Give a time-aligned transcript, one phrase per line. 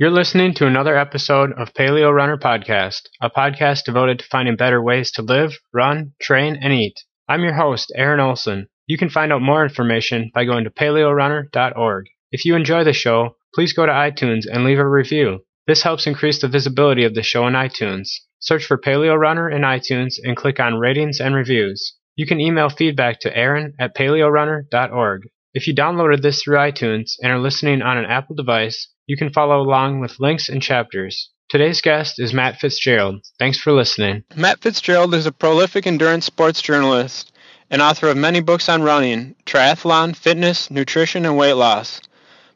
[0.00, 4.82] You're listening to another episode of Paleo Runner Podcast, a podcast devoted to finding better
[4.82, 6.98] ways to live, run, train, and eat.
[7.28, 8.68] I'm your host, Aaron Olson.
[8.86, 12.06] You can find out more information by going to paleorunner.org.
[12.32, 15.40] If you enjoy the show, please go to iTunes and leave a review.
[15.66, 18.08] This helps increase the visibility of the show in iTunes.
[18.38, 21.94] Search for Paleo Runner in iTunes and click on Ratings and Reviews.
[22.16, 25.28] You can email feedback to aaron at paleorunner.org.
[25.52, 29.32] If you downloaded this through iTunes and are listening on an Apple device, you can
[29.32, 31.30] follow along with links and chapters.
[31.48, 33.24] Today's guest is Matt Fitzgerald.
[33.40, 34.22] Thanks for listening.
[34.36, 37.32] Matt Fitzgerald is a prolific endurance sports journalist
[37.70, 42.00] and author of many books on running, triathlon, fitness, nutrition, and weight loss.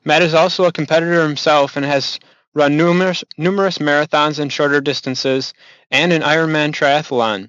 [0.04, 2.20] Matt is also a competitor himself and has
[2.54, 5.54] run numerous, numerous marathons and shorter distances
[5.90, 7.48] and an Ironman triathlon.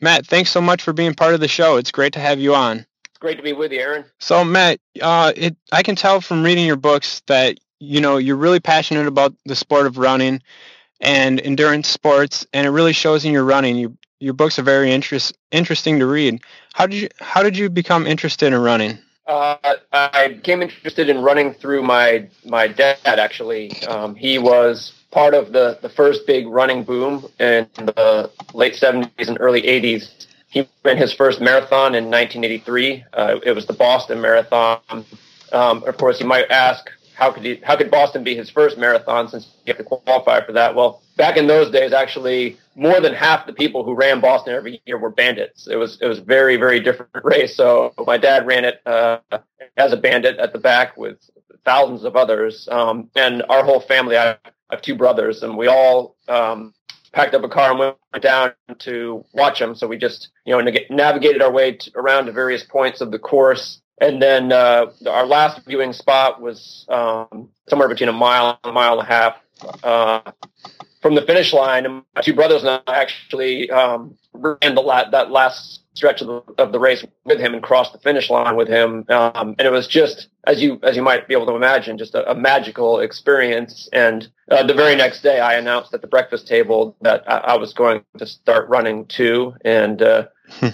[0.00, 1.76] Matt, thanks so much for being part of the show.
[1.76, 2.86] It's great to have you on.
[3.04, 4.06] It's great to be with you, Aaron.
[4.18, 8.36] So, Matt, uh, it, I can tell from reading your books that you know you're
[8.36, 10.42] really passionate about the sport of running
[11.00, 13.76] and endurance sports, and it really shows in your running.
[13.76, 16.40] You, your books are very interest, interesting to read.
[16.74, 18.98] How did you How did you become interested in running?
[19.26, 19.56] Uh,
[19.92, 22.98] I became interested in running through my my dad.
[23.04, 28.74] Actually, um, he was part of the the first big running boom in the late
[28.74, 30.26] '70s and early '80s.
[30.48, 33.04] He ran his first marathon in 1983.
[33.12, 34.80] Uh, it was the Boston Marathon.
[35.52, 38.78] Um, of course, you might ask, how could he, how could Boston be his first
[38.78, 40.74] marathon since you have to qualify for that?
[40.74, 44.80] Well, back in those days, actually, more than half the people who ran Boston every
[44.86, 45.68] year were bandits.
[45.68, 47.54] It was it was very very different race.
[47.54, 49.18] So my dad ran it uh,
[49.76, 51.18] as a bandit at the back with
[51.62, 54.16] thousands of others, um, and our whole family.
[54.16, 54.38] I
[54.70, 56.72] have two brothers, and we all um,
[57.12, 59.74] packed up a car and went down to watch him.
[59.74, 63.18] So we just you know navigated our way to, around to various points of the
[63.18, 68.70] course and then uh, our last viewing spot was um, somewhere between a mile and
[68.70, 69.36] a mile and a half
[69.84, 70.32] uh,
[71.02, 71.86] from the finish line.
[71.86, 76.28] And my two brothers and I actually um, ran the la- that last stretch of
[76.28, 79.04] the, of the race with him and crossed the finish line with him.
[79.08, 82.14] Um, and it was just, as you as you might be able to imagine, just
[82.14, 83.88] a, a magical experience.
[83.92, 87.56] And uh, the very next day, I announced at the breakfast table that I, I
[87.56, 89.54] was going to start running too.
[89.64, 90.28] And uh,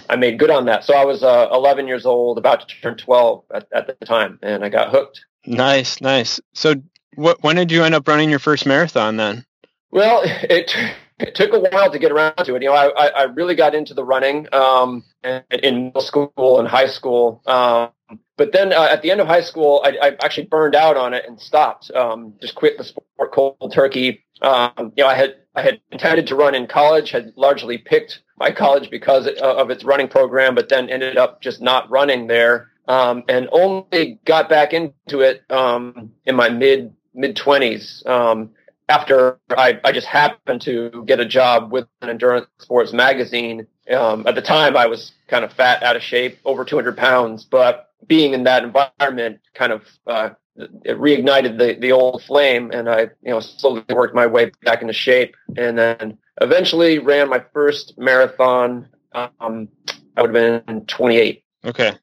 [0.09, 0.83] I made good on that.
[0.83, 4.39] So I was uh, 11 years old, about to turn 12 at, at the time,
[4.41, 5.25] and I got hooked.
[5.45, 6.39] Nice, nice.
[6.53, 6.75] So
[7.15, 9.45] what, when did you end up running your first marathon then?
[9.91, 10.75] Well, it,
[11.19, 12.61] it took a while to get around to it.
[12.61, 16.67] You know, I, I really got into the running um, in, in middle school and
[16.67, 17.41] high school.
[17.45, 17.89] Um,
[18.37, 21.13] but then uh, at the end of high school, I, I, actually burned out on
[21.13, 21.91] it and stopped.
[21.91, 24.23] Um, just quit the sport cold turkey.
[24.41, 28.21] Um, you know, I had I had intended to run in college, had largely picked
[28.37, 32.69] my college because of its running program, but then ended up just not running there.
[32.87, 38.51] Um, and only got back into it um, in my mid mid twenties um,
[38.87, 43.67] after I, I just happened to get a job with an endurance sports magazine.
[43.91, 47.43] Um, at the time, I was kind of fat, out of shape, over 200 pounds,
[47.43, 52.89] but being in that environment kind of uh, it reignited the, the old flame and
[52.89, 57.43] I, you know, slowly worked my way back into shape and then eventually ran my
[57.53, 58.87] first marathon.
[59.13, 59.69] Um,
[60.15, 61.43] I would have been 28.
[61.65, 61.93] Okay.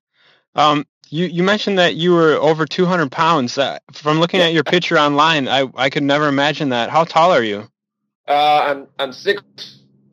[0.55, 3.59] Um, you, you mentioned that you were over 200 pounds.
[3.59, 6.91] Uh, from looking at your picture online, I, I could never imagine that.
[6.91, 7.69] How tall are you?
[8.29, 9.43] Uh, I'm, I'm six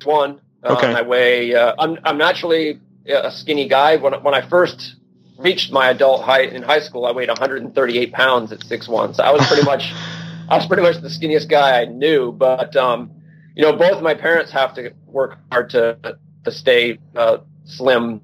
[0.03, 0.41] one.
[0.63, 0.93] Uh, okay.
[0.93, 3.97] I weigh, uh, I'm, I'm naturally a skinny guy.
[3.97, 4.95] When, when I first
[5.41, 9.13] reached my adult height in high school, I weighed 138 pounds at six one.
[9.13, 9.93] So I was pretty much,
[10.49, 12.31] I was pretty much the skinniest guy I knew.
[12.31, 13.11] But um,
[13.55, 18.21] you know, both my parents have to work hard to to stay uh, slim.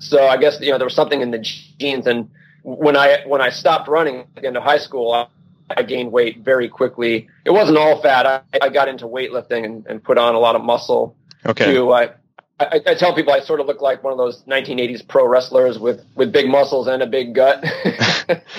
[0.00, 2.06] So I guess you know there was something in the genes.
[2.06, 2.30] And
[2.62, 5.26] when I when I stopped running at the end of high school, I,
[5.76, 7.28] I gained weight very quickly.
[7.44, 8.26] It wasn't all fat.
[8.26, 11.16] I, I got into weightlifting and, and put on a lot of muscle.
[11.46, 11.72] Okay.
[11.72, 11.92] Too.
[11.92, 12.10] I,
[12.60, 15.78] I, I, tell people I sort of look like one of those 1980s pro wrestlers
[15.78, 17.64] with, with big muscles and a big gut.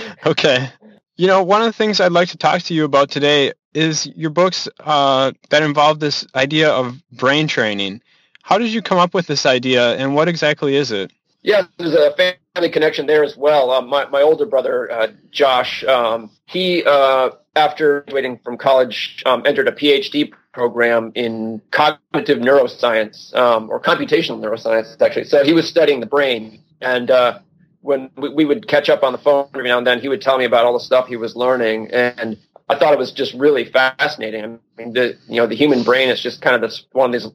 [0.25, 0.69] okay.
[1.17, 4.07] You know, one of the things I'd like to talk to you about today is
[4.07, 8.01] your books uh, that involve this idea of brain training.
[8.41, 11.11] How did you come up with this idea, and what exactly is it?
[11.43, 12.11] Yeah, there's a
[12.55, 13.71] family connection there as well.
[13.71, 19.43] Um, my, my older brother, uh, Josh, um, he, uh, after graduating from college, um,
[19.45, 25.25] entered a PhD program in cognitive neuroscience um, or computational neuroscience, actually.
[25.25, 27.39] So he was studying the brain, and uh,
[27.81, 30.21] when we, we, would catch up on the phone every now and then, he would
[30.21, 32.37] tell me about all the stuff he was learning, and
[32.69, 34.43] I thought it was just really fascinating.
[34.43, 37.21] I mean, the you know the human brain is just kind of this one of
[37.21, 37.31] these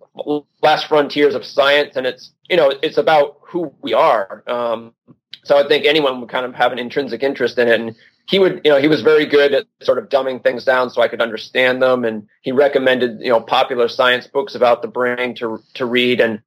[0.63, 4.43] last frontiers of science, and it's you know it's about who we are.
[4.47, 4.95] Um,
[5.45, 7.95] so I think anyone would kind of have an intrinsic interest in it, and
[8.29, 11.01] he would, you know, he was very good at sort of dumbing things down so
[11.01, 12.05] I could understand them.
[12.05, 16.21] And he recommended, you know, popular science books about the brain to, to read.
[16.21, 16.43] And,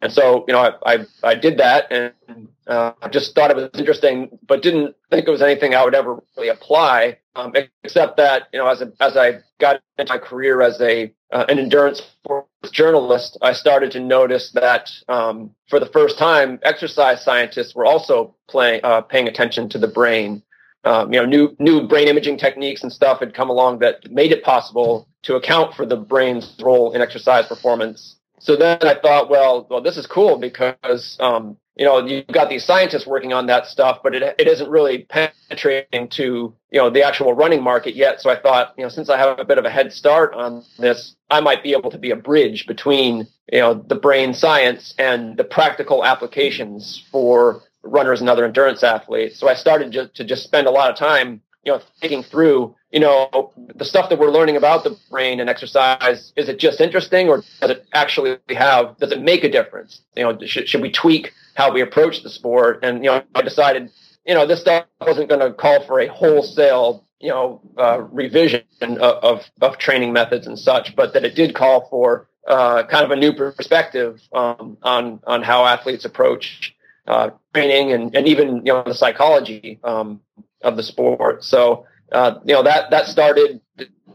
[0.00, 3.56] and so, you know, I, I, I did that and uh, I just thought it
[3.56, 7.18] was interesting, but didn't think it was anything I would ever really apply.
[7.34, 7.52] Um,
[7.84, 11.44] except that, you know, as a, as I got into my career as a uh,
[11.48, 17.22] an endurance sports journalist, I started to notice that um, for the first time, exercise
[17.22, 20.42] scientists were also playing uh, paying attention to the brain.
[20.84, 24.32] Um, you know, new new brain imaging techniques and stuff had come along that made
[24.32, 28.16] it possible to account for the brain's role in exercise performance.
[28.38, 32.50] So then I thought, well, well, this is cool because um, you know, you've got
[32.50, 36.90] these scientists working on that stuff, but it, it isn't really penetrating to, you know,
[36.90, 38.20] the actual running market yet.
[38.20, 40.64] So I thought, you know, since I have a bit of a head start on
[40.78, 44.92] this, I might be able to be a bridge between, you know, the brain science
[44.98, 49.38] and the practical applications for runners and other endurance athletes.
[49.38, 52.74] So I started just to just spend a lot of time, you know, thinking through,
[52.90, 56.32] you know, the stuff that we're learning about the brain and exercise.
[56.36, 60.02] Is it just interesting or does it actually have, does it make a difference?
[60.16, 62.84] You know, should, should we tweak how we approach the sport.
[62.84, 63.90] And, you know, I decided,
[64.24, 68.62] you know, this stuff wasn't going to call for a wholesale, you know, uh, revision
[68.80, 73.04] of, of, of, training methods and such, but that it did call for uh, kind
[73.04, 76.76] of a new perspective um, on, on how athletes approach
[77.08, 80.20] uh, training and, and even, you know, the psychology um,
[80.62, 81.42] of the sport.
[81.42, 83.60] So, uh, you know, that, that started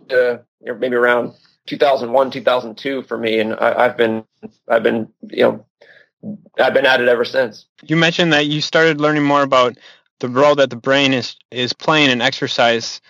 [0.09, 1.33] uh, maybe around
[1.65, 3.39] 2001, 2002 for me.
[3.39, 4.23] And I, I've been,
[4.69, 5.65] I've been, you know,
[6.57, 7.65] I've been at it ever since.
[7.83, 9.77] You mentioned that you started learning more about
[10.19, 13.01] the role that the brain is is playing in exercise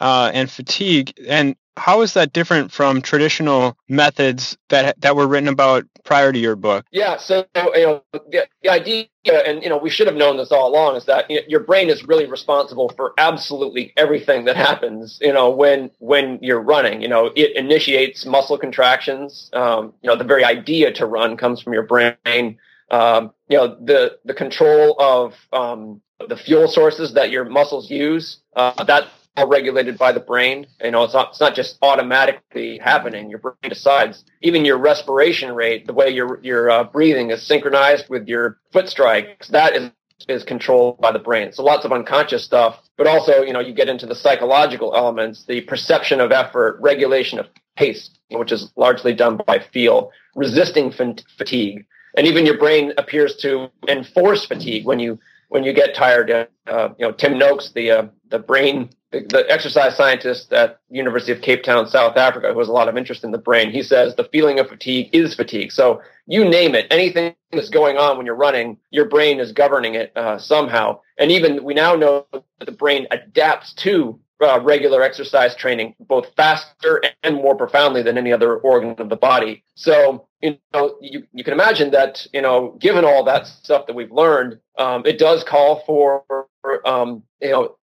[0.00, 5.48] uh, and fatigue, and how is that different from traditional methods that that were written
[5.48, 6.84] about prior to your book?
[6.92, 10.52] Yeah, so you know the, the idea, and you know we should have known this
[10.52, 15.18] all along, is that your brain is really responsible for absolutely everything that happens.
[15.20, 19.50] You know when when you're running, you know it initiates muscle contractions.
[19.52, 22.58] Um, you know the very idea to run comes from your brain.
[22.90, 28.38] Um, you know the the control of um, the fuel sources that your muscles use.
[28.54, 30.66] Uh, that all regulated by the brain.
[30.82, 33.30] You know, it's not it's not just automatically happening.
[33.30, 34.24] Your brain decides.
[34.42, 38.88] Even your respiration rate, the way your your uh, breathing is synchronized with your foot
[38.88, 39.90] strikes, that is
[40.28, 41.52] is controlled by the brain.
[41.52, 45.44] So lots of unconscious stuff, but also you know you get into the psychological elements,
[45.46, 47.46] the perception of effort, regulation of
[47.76, 51.84] pace, which is largely done by feel, resisting fatigue,
[52.16, 56.30] and even your brain appears to enforce fatigue when you when you get tired.
[56.30, 58.90] Uh, you know, Tim Noakes, the uh, the brain
[59.20, 62.96] the exercise scientist at University of Cape Town, South Africa, who has a lot of
[62.96, 65.72] interest in the brain, he says the feeling of fatigue is fatigue.
[65.72, 69.94] So you name it, anything that's going on when you're running, your brain is governing
[69.94, 71.00] it uh, somehow.
[71.18, 76.26] And even we now know that the brain adapts to uh, regular exercise training both
[76.36, 79.64] faster and more profoundly than any other organ of the body.
[79.74, 83.94] So you know you, you can imagine that you know given all that stuff that
[83.94, 86.24] we've learned, um, it does call for
[86.86, 87.76] um, you know,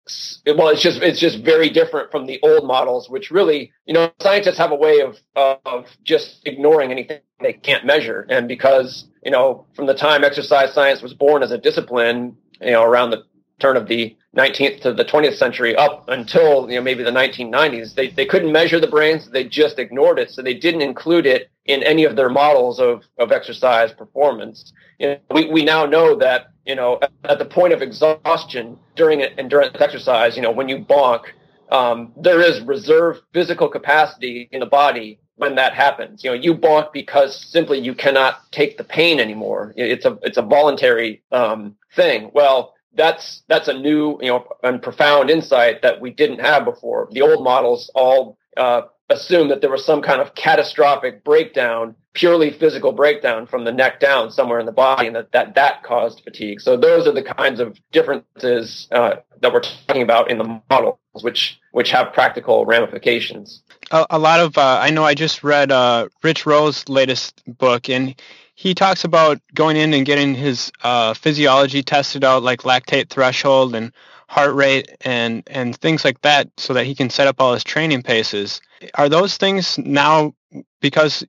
[0.56, 4.10] well, it's just it's just very different from the old models, which really, you know,
[4.20, 5.18] scientists have a way of
[5.64, 10.72] of just ignoring anything they can't measure, and because you know, from the time exercise
[10.72, 13.24] science was born as a discipline, you know, around the
[13.60, 17.94] turn of the 19th to the 20th century up until you know maybe the 1990s
[17.94, 21.50] they, they couldn't measure the brains they just ignored it so they didn't include it
[21.66, 26.16] in any of their models of, of exercise performance you know, we, we now know
[26.16, 30.68] that you know at, at the point of exhaustion during endurance exercise you know when
[30.68, 31.22] you bonk
[31.70, 36.22] um, there is reserve physical capacity in the body when that happens.
[36.22, 39.72] You know, you bonk because simply you cannot take the pain anymore.
[39.76, 42.30] It's a it's a voluntary um, thing.
[42.34, 47.08] Well, that's that's a new you know and profound insight that we didn't have before.
[47.12, 52.50] The old models all uh, assume that there was some kind of catastrophic breakdown, purely
[52.50, 56.22] physical breakdown from the neck down somewhere in the body, and that that, that caused
[56.24, 56.60] fatigue.
[56.60, 60.98] So those are the kinds of differences uh, that we're talking about in the models,
[61.22, 63.62] which which have practical ramifications.
[63.90, 67.88] A, a lot of uh, I know I just read uh, Rich Roll's latest book,
[67.88, 68.14] and
[68.60, 73.74] he talks about going in and getting his uh, physiology tested out, like lactate threshold
[73.74, 73.90] and
[74.28, 77.64] heart rate and and things like that, so that he can set up all his
[77.64, 78.60] training paces.
[78.96, 80.34] Are those things now
[80.82, 81.24] because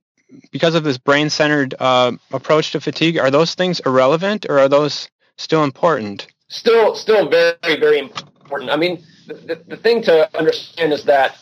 [0.50, 3.16] because of this brain-centered uh, approach to fatigue?
[3.16, 5.08] Are those things irrelevant, or are those
[5.38, 6.26] still important?
[6.48, 8.70] Still, still very, very important.
[8.70, 11.38] I mean, the, the thing to understand is that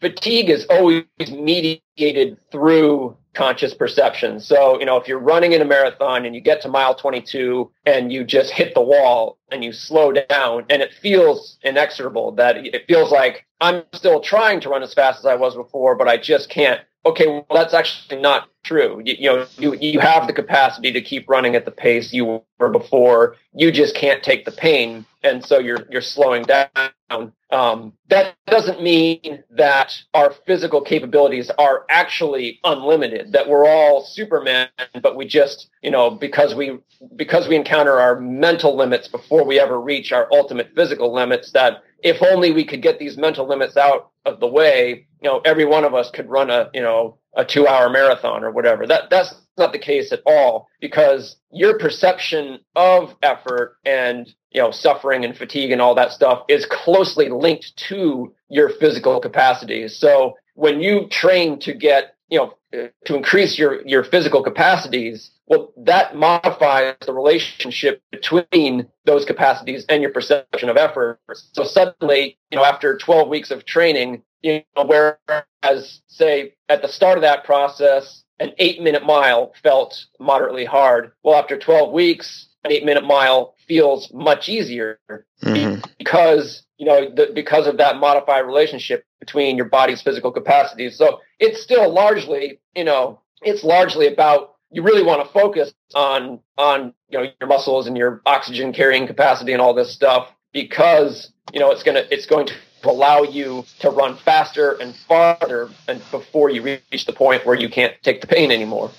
[0.00, 4.40] fatigue is always mediated through conscious perception.
[4.40, 7.70] So, you know, if you're running in a marathon and you get to mile 22
[7.86, 12.56] and you just hit the wall and you slow down and it feels inexorable that
[12.58, 16.08] it feels like I'm still trying to run as fast as I was before, but
[16.08, 16.80] I just can't.
[17.06, 19.00] Okay, well, that's actually not true.
[19.04, 22.42] You, you know, you, you have the capacity to keep running at the pace you
[22.58, 23.36] were before.
[23.54, 25.06] You just can't take the pain.
[25.22, 27.32] And so you're, you're slowing down.
[27.50, 34.68] Um, that doesn't mean that our physical capabilities are actually unlimited, that we're all Superman,
[35.02, 36.78] but we just, you know, because we,
[37.16, 41.82] because we encounter our mental limits before we ever reach our ultimate physical limits, that
[42.02, 45.64] if only we could get these mental limits out of the way, you know, every
[45.64, 48.86] one of us could run a, you know, a two hour marathon or whatever.
[48.86, 54.70] That that's not the case at all because your perception of effort and you know
[54.70, 59.86] suffering and fatigue and all that stuff is closely linked to your physical capacity.
[59.88, 65.72] So when you train to get you know to increase your your physical capacities, well
[65.76, 71.18] that modifies the relationship between those capacities and your perception of effort.
[71.52, 76.88] So suddenly, you know, after 12 weeks of training, you know, whereas say at the
[76.88, 81.12] start of that process, an eight minute mile felt moderately hard.
[81.22, 84.98] Well, after 12 weeks, eight minute mile feels much easier
[85.42, 85.80] mm-hmm.
[85.98, 90.96] because, you know, the, because of that modified relationship between your body's physical capacities.
[90.96, 96.40] So it's still largely, you know, it's largely about you really want to focus on
[96.56, 101.32] on you know your muscles and your oxygen carrying capacity and all this stuff because
[101.52, 106.00] you know it's gonna it's going to allow you to run faster and farther and
[106.10, 108.90] before you reach the point where you can't take the pain anymore.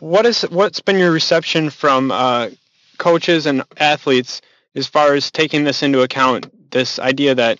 [0.00, 2.48] What is what's been your reception from uh,
[2.98, 4.40] coaches and athletes
[4.74, 6.70] as far as taking this into account?
[6.70, 7.58] This idea that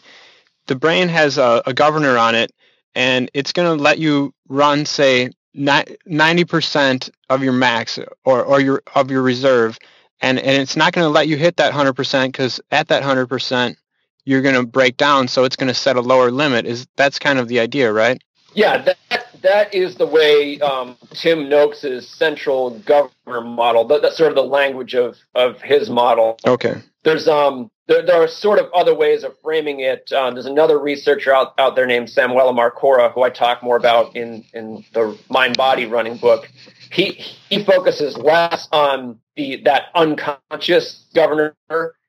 [0.67, 2.53] the brain has a, a governor on it,
[2.95, 8.61] and it's going to let you run, say, ninety percent of your max or, or
[8.61, 9.79] your of your reserve,
[10.21, 13.03] and and it's not going to let you hit that hundred percent because at that
[13.03, 13.79] hundred percent
[14.25, 16.67] you're going to break down, so it's going to set a lower limit.
[16.67, 18.21] Is that's kind of the idea, right?
[18.55, 23.87] Yeah, that that is the way um, Tim Noakes's central governor model.
[23.87, 26.39] That, that's sort of the language of of his model.
[26.47, 26.83] Okay.
[27.03, 30.13] There's um there, there are sort of other ways of framing it.
[30.13, 34.15] Um, there's another researcher out, out there named Samuele Marcora, who I talk more about
[34.17, 36.49] in in the Mind Body Running book.
[36.91, 37.13] He
[37.49, 41.55] he focuses less on the that unconscious governor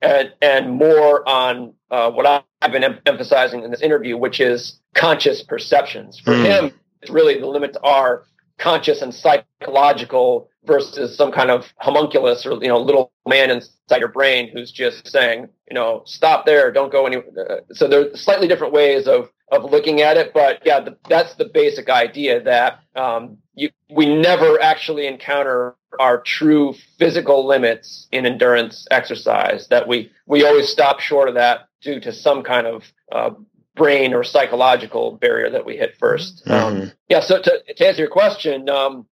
[0.02, 4.80] and and more on uh, what I've been em- emphasizing in this interview, which is
[4.96, 6.20] conscious perceptions.
[6.20, 6.46] For mm.
[6.46, 6.74] him,
[7.10, 8.24] really the limits are
[8.58, 14.10] conscious and psychological versus some kind of homunculus or you know little man inside your
[14.10, 18.48] brain who's just saying you know stop there don't go any uh, so there's slightly
[18.48, 22.80] different ways of of looking at it but yeah the, that's the basic idea that
[22.96, 30.12] um, you, we never actually encounter our true physical limits in endurance exercise that we
[30.26, 33.30] we always stop short of that due to some kind of uh,
[33.78, 36.52] brain or psychological barrier that we hit 1st mm-hmm.
[36.52, 37.22] um, yeah.
[37.22, 39.06] So to, to answer your question, um,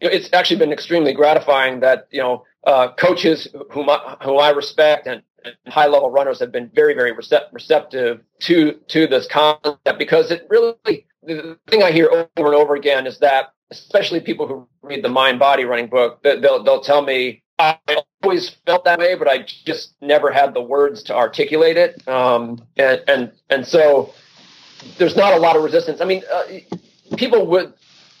[0.00, 5.06] it's actually been extremely gratifying that you know uh, coaches whom I, whom I respect
[5.06, 9.98] and, and high level runners have been very very recept- receptive to to this concept
[9.98, 14.46] because it really the thing I hear over and over again is that especially people
[14.46, 17.78] who read the mind body running book they'll they'll tell me I
[18.22, 22.06] always felt that way, but I just never had the words to articulate it.
[22.08, 24.14] Um, and, and, and so
[24.98, 26.00] there's not a lot of resistance.
[26.00, 26.44] I mean, uh,
[27.16, 27.72] people would,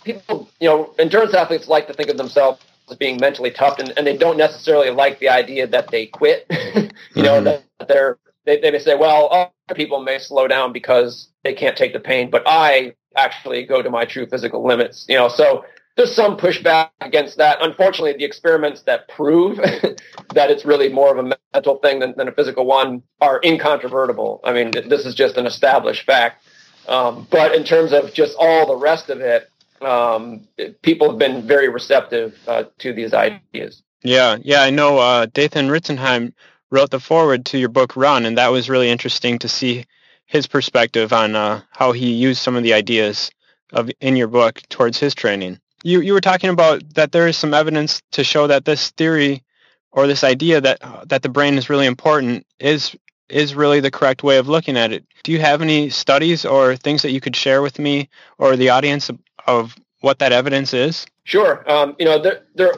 [0.04, 3.92] people, you know, endurance athletes like to think of themselves as being mentally tough and,
[3.96, 7.22] and they don't necessarily like the idea that they quit, you mm-hmm.
[7.22, 11.54] know, that they're, they, they may say, well, other people may slow down because they
[11.54, 15.28] can't take the pain, but I actually go to my true physical limits, you know,
[15.28, 15.64] so
[15.96, 17.58] there's some pushback against that.
[17.60, 19.56] Unfortunately, the experiments that prove
[20.34, 24.40] that it's really more of a mental thing than, than, a physical one are incontrovertible.
[24.44, 26.44] I mean, this is just an established fact.
[26.88, 29.48] Um, but in terms of just all the rest of it,
[29.82, 30.48] um,
[30.82, 33.82] people have been very receptive uh, to these ideas.
[34.02, 34.98] Yeah, yeah, I know.
[34.98, 36.32] Uh, Dathan Ritzenhein
[36.70, 39.84] wrote the foreword to your book Run, and that was really interesting to see
[40.26, 43.30] his perspective on uh, how he used some of the ideas
[43.72, 47.36] of in your book towards his training you you were talking about that there is
[47.36, 49.42] some evidence to show that this theory
[49.90, 52.96] or this idea that uh, that the brain is really important is
[53.28, 55.04] is really the correct way of looking at it.
[55.22, 58.68] Do you have any studies or things that you could share with me or the
[58.68, 61.06] audience of, of what that evidence is?
[61.24, 61.68] Sure.
[61.70, 62.74] Um, you know, they're, they're,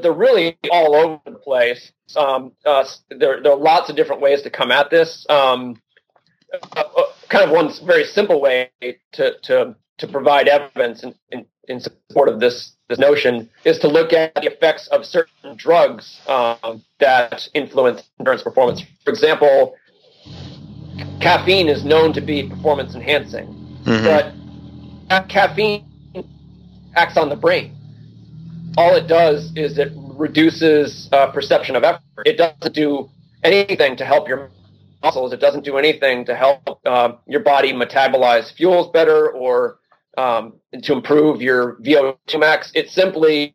[0.00, 1.90] they're, really all over the place.
[2.14, 5.26] Um, uh, there, there are lots of different ways to come at this.
[5.28, 5.80] Um,
[6.52, 8.70] uh, uh, kind of one very simple way
[9.12, 14.12] to, to to provide evidence in, in support of this this notion is to look
[14.12, 18.82] at the effects of certain drugs um, that influence endurance performance.
[19.04, 19.76] For example,
[21.20, 23.46] caffeine is known to be performance enhancing,
[23.84, 24.04] mm-hmm.
[24.04, 25.84] but caffeine
[26.96, 27.74] acts on the brain.
[28.76, 32.02] All it does is it reduces uh, perception of effort.
[32.24, 33.08] It doesn't do
[33.42, 34.50] anything to help your
[35.02, 35.32] muscles.
[35.32, 39.78] It doesn't do anything to help uh, your body metabolize fuels better or
[40.18, 42.72] um, to improve your VO2 max.
[42.74, 43.54] It simply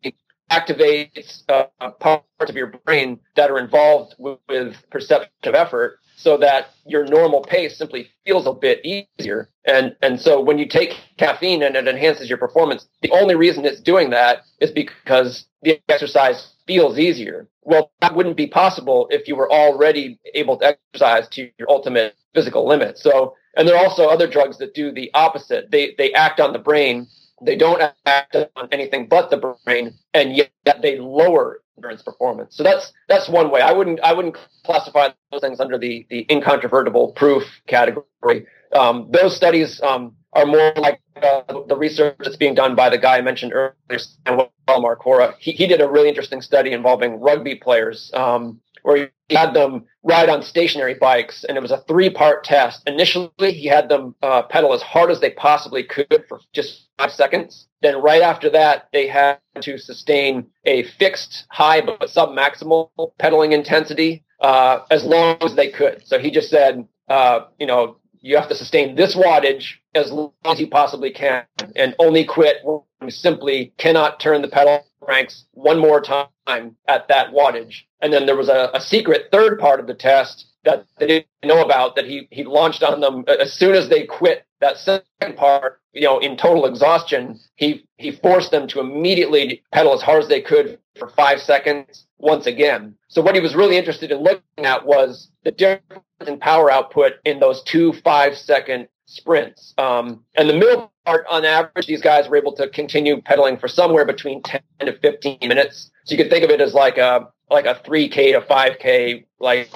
[0.50, 6.38] activates uh, parts of your brain that are involved with, with perception of effort so
[6.38, 9.50] that your normal pace simply feels a bit easier.
[9.66, 13.64] And and so when you take caffeine and it enhances your performance, the only reason
[13.64, 17.48] it's doing that is because the exercise feels easier.
[17.64, 22.14] Well, that wouldn't be possible if you were already able to exercise to your ultimate
[22.34, 22.98] physical limit.
[22.98, 25.70] So, and there are also other drugs that do the opposite.
[25.70, 27.06] They they act on the brain.
[27.42, 30.50] They don't act on anything but the brain, and yet
[30.82, 32.56] they lower endurance performance.
[32.56, 33.60] So that's that's one way.
[33.60, 38.46] I wouldn't I wouldn't classify those things under the the incontrovertible proof category.
[38.74, 42.98] Um, those studies um, are more like uh, the research that's being done by the
[42.98, 45.34] guy I mentioned earlier, Samuel Marcora.
[45.38, 49.84] He, he did a really interesting study involving rugby players um, where he had them
[50.02, 52.82] ride on stationary bikes, and it was a three-part test.
[52.86, 57.10] Initially, he had them uh, pedal as hard as they possibly could for just five
[57.10, 57.68] seconds.
[57.80, 64.24] Then, right after that, they had to sustain a fixed high but sub-maximal pedaling intensity
[64.40, 66.02] uh, as long as they could.
[66.06, 70.32] So he just said, uh, you know, you have to sustain this wattage as long
[70.46, 71.44] as you possibly can
[71.76, 77.06] and only quit when you simply cannot turn the pedal cranks one more time at
[77.08, 77.82] that wattage.
[78.00, 81.26] And then there was a, a secret third part of the test that they didn't
[81.44, 85.36] know about that he, he launched on them as soon as they quit that second
[85.36, 90.22] part, you know, in total exhaustion, he, he forced them to immediately pedal as hard
[90.22, 92.96] as they could for five seconds once again.
[93.08, 97.14] So what he was really interested in looking at was the difference in power output
[97.24, 99.74] in those two five second sprints.
[99.78, 103.68] Um, and the middle part, on average, these guys were able to continue pedaling for
[103.68, 105.90] somewhere between 10 to 15 minutes.
[106.04, 109.70] So you could think of it as like a like a 3K to 5K like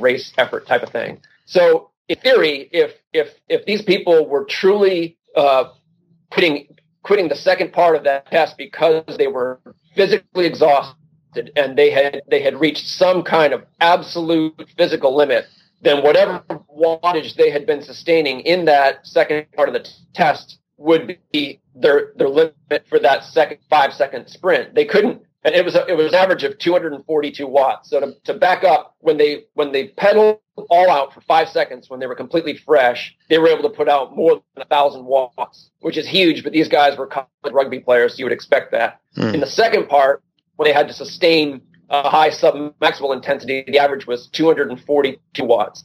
[0.00, 1.20] race effort type of thing.
[1.44, 5.64] So in theory, if if if these people were truly uh,
[6.30, 6.66] quitting
[7.02, 9.60] quitting the second part of that test because they were
[9.94, 15.46] physically exhausted and they had they had reached some kind of absolute physical limit,
[15.82, 16.42] then whatever
[16.76, 21.60] wattage they had been sustaining in that second part of the t- test would be
[21.74, 22.56] their their limit
[22.88, 24.74] for that second five second sprint.
[24.74, 27.90] They couldn't, and it was a, it was an average of 242 watts.
[27.90, 30.40] So to, to back up, when they when they pedaled
[30.70, 33.88] all out for five seconds, when they were completely fresh, they were able to put
[33.88, 36.42] out more than a thousand watts, which is huge.
[36.42, 39.00] But these guys were college rugby players, so you would expect that.
[39.16, 39.34] Mm.
[39.34, 40.22] In the second part,
[40.56, 45.84] when they had to sustain a high sub-maximal intensity, the average was 242 watts.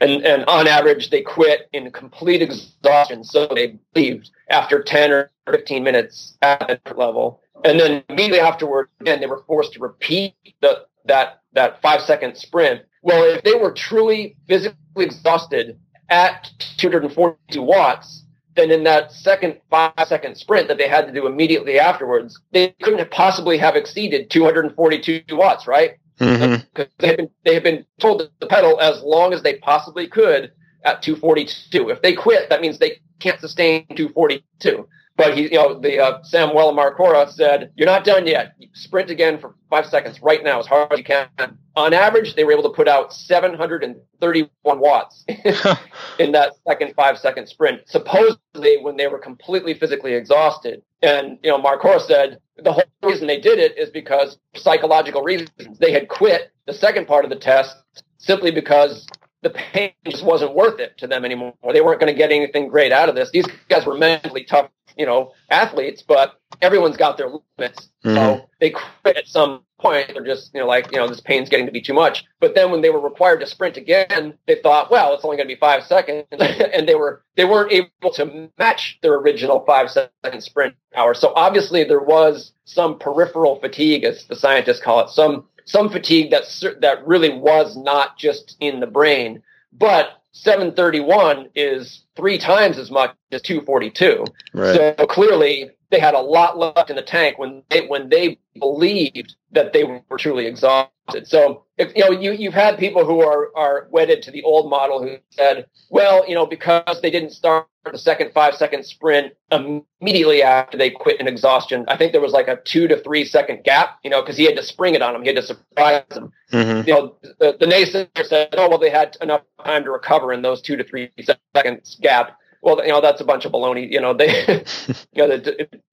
[0.00, 3.22] And, and on average, they quit in complete exhaustion.
[3.22, 7.42] So they leave after 10 or 15 minutes at that level.
[7.64, 12.36] And then immediately afterward, again, they were forced to repeat the, that, that five second
[12.36, 12.82] sprint.
[13.02, 18.24] Well, if they were truly physically exhausted at 242 watts,
[18.56, 22.74] then in that second five second sprint that they had to do immediately afterwards, they
[22.82, 25.92] couldn't have possibly have exceeded 242 watts, right?
[26.18, 26.66] Mm-hmm.
[26.74, 30.06] Because they had been they had been told to pedal as long as they possibly
[30.06, 30.52] could
[30.84, 31.88] at 242.
[31.88, 34.86] If they quit, that means they can't sustain 242.
[35.20, 38.54] But he, you know, the uh, Samuel Marcora said, "You're not done yet.
[38.72, 41.28] Sprint again for five seconds right now, as hard as you can."
[41.76, 45.24] On average, they were able to put out 731 watts
[46.18, 47.82] in that second five second sprint.
[47.86, 53.26] Supposedly, when they were completely physically exhausted, and you know, Marcora said the whole reason
[53.26, 55.78] they did it is because psychological reasons.
[55.78, 57.76] They had quit the second part of the test
[58.16, 59.06] simply because
[59.42, 61.54] the pain just wasn't worth it to them anymore.
[61.72, 63.30] They weren't going to get anything great out of this.
[63.30, 67.88] These guys were mentally tough you know, athletes, but everyone's got their limits.
[68.04, 68.14] Mm-hmm.
[68.14, 70.10] So they quit at some point.
[70.12, 72.24] They're just, you know, like, you know, this pain's getting to be too much.
[72.38, 75.48] But then when they were required to sprint again, they thought, well, it's only going
[75.48, 76.26] to be five seconds.
[76.30, 81.14] and they were, they weren't able to match their original five second sprint hour.
[81.14, 86.30] So obviously there was some peripheral fatigue, as the scientists call it, some, some fatigue
[86.30, 86.44] that,
[86.80, 93.14] that really was not just in the brain, but 731 is three times as much
[93.32, 94.24] as 242.
[94.54, 94.76] Right.
[94.98, 99.36] So clearly they had a lot left in the tank when they when they believed
[99.52, 101.26] that they were truly exhausted.
[101.26, 104.70] So if you know you you've had people who are are wedded to the old
[104.70, 109.32] model who said, well, you know, because they didn't start the second five second sprint
[109.50, 111.84] immediately after they quit in exhaustion.
[111.88, 114.44] I think there was like a two to three second gap, you know, because he
[114.44, 115.22] had to spring it on them.
[115.22, 116.32] He had to surprise them.
[116.52, 116.88] Mm-hmm.
[116.88, 120.42] You know, the, the naysayer said, oh, well, they had enough time to recover in
[120.42, 121.10] those two to three
[121.54, 122.36] seconds gap.
[122.62, 123.90] Well, you know, that's a bunch of baloney.
[123.90, 124.64] You know, they,
[125.12, 125.40] you know,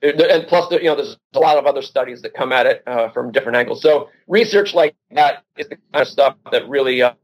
[0.02, 3.10] and plus, you know, there's a lot of other studies that come at it uh,
[3.10, 3.82] from different angles.
[3.82, 7.16] So research like that is the kind of stuff that really, um,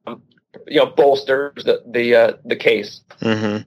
[0.67, 3.01] you know, bolsters the the uh, the case.
[3.21, 3.63] Mm-hmm.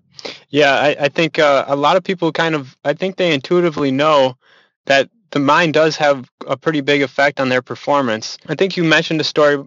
[0.48, 3.90] Yeah, I, I think uh, a lot of people kind of, I think they intuitively
[3.90, 4.36] know
[4.86, 8.38] that the mind does have a pretty big effect on their performance.
[8.48, 9.62] I think you mentioned a story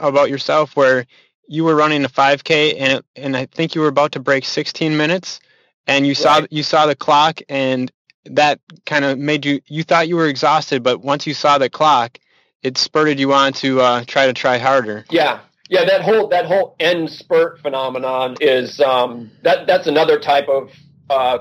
[0.00, 1.06] about yourself where
[1.48, 4.96] you were running a 5K and and I think you were about to break 16
[4.96, 5.40] minutes
[5.86, 6.48] and you saw right.
[6.50, 7.90] you saw the clock and
[8.24, 11.70] that kind of made you you thought you were exhausted but once you saw the
[11.70, 12.18] clock
[12.66, 15.04] it spurred you on to uh, try to try harder.
[15.08, 20.48] Yeah, yeah, that whole that whole end spurt phenomenon is um, that that's another type
[20.48, 20.70] of
[21.08, 21.38] uh,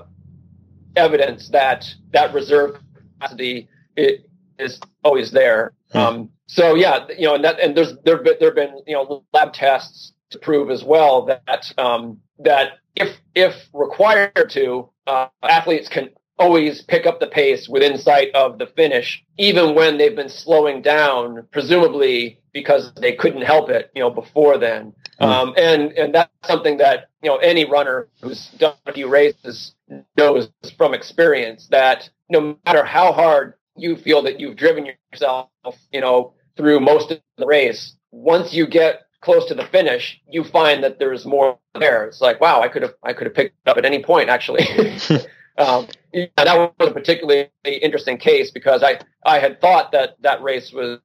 [0.96, 2.80] evidence that that reserve
[3.18, 5.74] capacity is always there.
[5.92, 5.98] Hmm.
[5.98, 9.24] Um, so yeah, you know, and that and there's there there have been you know
[9.34, 15.90] lab tests to prove as well that um, that if if required to, uh, athletes
[15.90, 20.30] can always pick up the pace within sight of the finish, even when they've been
[20.30, 24.94] slowing down, presumably because they couldn't help it, you know, before then.
[25.22, 25.26] Mm.
[25.26, 29.76] Um, and and that's something that you know any runner who's done a few races
[30.18, 35.50] knows from experience that no matter how hard you feel that you've driven yourself,
[35.92, 40.44] you know, through most of the race, once you get close to the finish, you
[40.44, 42.06] find that there's more there.
[42.06, 44.66] It's like, wow, I could have I could have picked up at any point actually.
[45.58, 50.42] Um, yeah, that was a particularly interesting case because I, I had thought that that
[50.42, 51.00] race was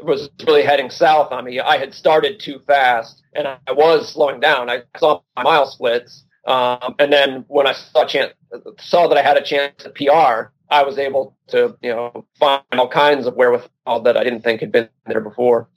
[0.00, 1.58] was really heading south on me.
[1.58, 4.70] I had started too fast and I was slowing down.
[4.70, 6.24] I saw my mile splits.
[6.46, 8.32] Um, and then when I saw chance,
[8.78, 12.62] saw that I had a chance to PR, I was able to, you know, find
[12.72, 15.68] all kinds of wherewithal that I didn't think had been there before.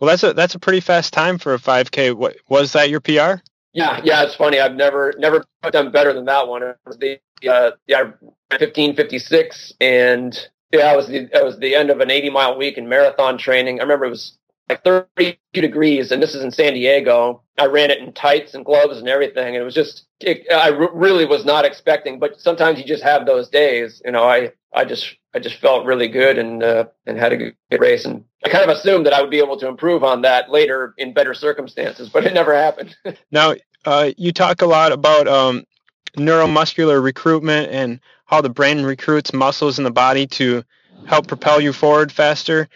[0.00, 2.14] Well, that's a that's a pretty fast time for a 5K.
[2.14, 3.42] What was that your PR?
[3.72, 4.58] Yeah, yeah, it's funny.
[4.58, 6.62] I've never never done better than that one.
[6.62, 8.10] It was the uh, yeah,
[8.58, 10.36] fifteen fifty six, and
[10.72, 13.38] yeah, it was the it was the end of an eighty mile week in marathon
[13.38, 13.78] training.
[13.78, 14.36] I remember it was
[14.70, 17.42] like thirty two degrees, and this is in San Diego.
[17.58, 20.46] I ran it in tights and gloves and everything, and it was just it,
[20.94, 22.18] really was not expecting.
[22.18, 24.00] But sometimes you just have those days.
[24.04, 27.36] You know, I I just I just felt really good and uh, and had a
[27.36, 30.22] good race, and I kind of assumed that I would be able to improve on
[30.22, 32.96] that later in better circumstances, but it never happened.
[33.30, 33.54] now,
[33.84, 35.64] uh, you talk a lot about um,
[36.16, 40.62] neuromuscular recruitment and how the brain recruits muscles in the body to
[41.06, 42.68] help propel you forward faster,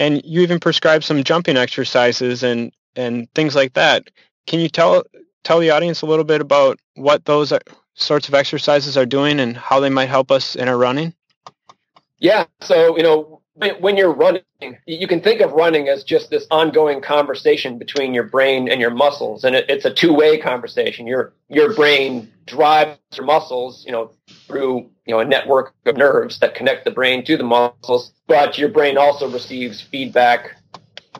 [0.00, 4.10] and you even prescribe some jumping exercises and and things like that.
[4.48, 5.04] Can you tell
[5.44, 7.60] tell the audience a little bit about what those uh,
[7.94, 11.14] sorts of exercises are doing and how they might help us in our running?
[12.18, 12.46] Yeah.
[12.60, 13.39] So, you know,
[13.80, 14.42] when you're running,
[14.86, 18.90] you can think of running as just this ongoing conversation between your brain and your
[18.90, 21.06] muscles, and it, it's a two-way conversation.
[21.06, 24.12] Your your brain drives your muscles, you know,
[24.46, 28.58] through you know a network of nerves that connect the brain to the muscles, but
[28.58, 30.56] your brain also receives feedback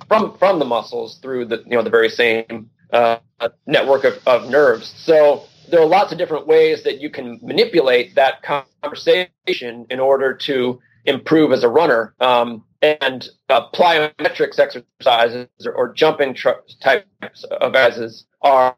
[0.08, 3.18] from from the muscles through the you know the very same uh,
[3.66, 4.92] network of, of nerves.
[4.96, 10.34] So there are lots of different ways that you can manipulate that conversation in order
[10.34, 12.14] to improve as a runner.
[12.20, 16.50] Um, and uh, plyometrics exercises or, or jumping tr-
[16.82, 18.76] types of exercises are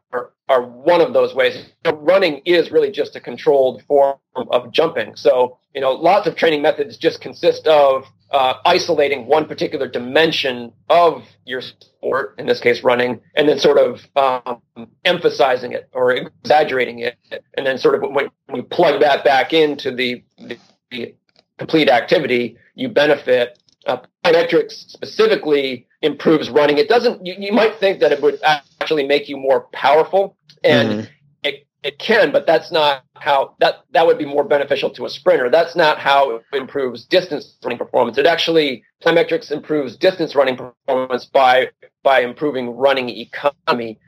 [0.49, 1.69] are one of those ways.
[1.85, 5.15] running is really just a controlled form of jumping.
[5.15, 10.73] So you know, lots of training methods just consist of uh, isolating one particular dimension
[10.89, 16.11] of your sport, in this case running, and then sort of um, emphasizing it or
[16.11, 17.15] exaggerating it,
[17.55, 20.57] and then sort of when, when you plug that back into the, the,
[20.89, 21.15] the
[21.63, 23.59] complete activity, you benefit.
[23.85, 26.77] Uh, plyometrics specifically improves running.
[26.77, 27.25] It doesn't.
[27.25, 31.11] You, you, might think that it would actually make you more powerful, and mm-hmm.
[31.43, 35.09] it it can, but that's not how that that would be more beneficial to a
[35.09, 35.49] sprinter.
[35.49, 38.17] That's not how it improves distance running performance.
[38.17, 41.69] It actually plyometrics improves distance running performance by
[42.03, 43.99] by improving running economy.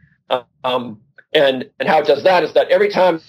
[0.63, 1.01] Um,
[1.33, 3.19] and and how it does that is that every time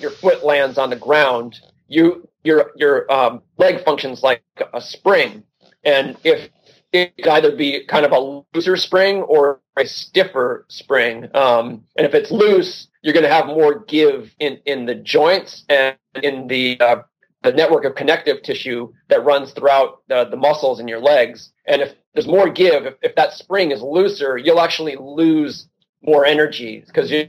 [0.00, 5.42] your foot lands on the ground, you your your um, leg functions like a spring,
[5.84, 6.50] and if
[6.94, 11.28] it could either be kind of a looser spring or a stiffer spring.
[11.34, 15.64] Um, and if it's loose, you're going to have more give in, in the joints
[15.68, 17.02] and in the uh,
[17.42, 21.52] the network of connective tissue that runs throughout the, the muscles in your legs.
[21.66, 25.68] And if there's more give, if, if that spring is looser, you'll actually lose
[26.02, 27.28] more energy because you,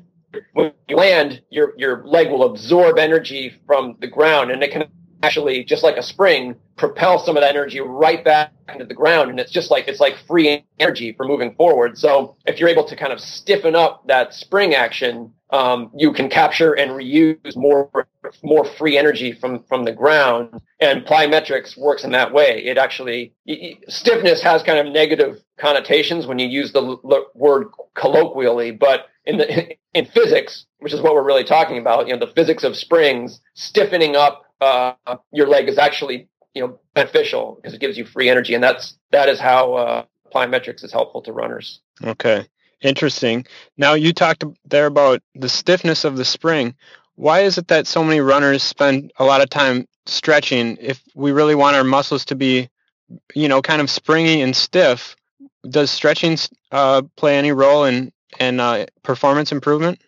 [0.53, 4.83] when you land, your your leg will absorb energy from the ground, and it can
[5.25, 9.29] actually, just like a spring, propel some of that energy right back into the ground.
[9.29, 11.97] And it's just like, it's like free energy for moving forward.
[11.97, 16.29] So if you're able to kind of stiffen up that spring action, um, you can
[16.29, 17.89] capture and reuse more,
[18.43, 20.61] more free energy from, from the ground.
[20.79, 22.63] And plyometrics works in that way.
[22.65, 23.33] It actually,
[23.87, 26.97] stiffness has kind of negative connotations when you use the
[27.33, 32.13] word colloquially, but in the, in physics, which is what we're really talking about, you
[32.13, 34.93] know, the physics of springs, stiffening up uh,
[35.31, 38.97] your leg is actually you know beneficial because it gives you free energy, and that's
[39.11, 41.81] that is how uh, plyometrics is helpful to runners.
[42.03, 42.47] Okay,
[42.81, 43.45] interesting.
[43.77, 46.75] Now you talked there about the stiffness of the spring.
[47.15, 51.31] Why is it that so many runners spend a lot of time stretching if we
[51.31, 52.69] really want our muscles to be,
[53.33, 55.15] you know, kind of springy and stiff?
[55.69, 56.37] Does stretching
[56.71, 60.01] uh, play any role in in uh, performance improvement?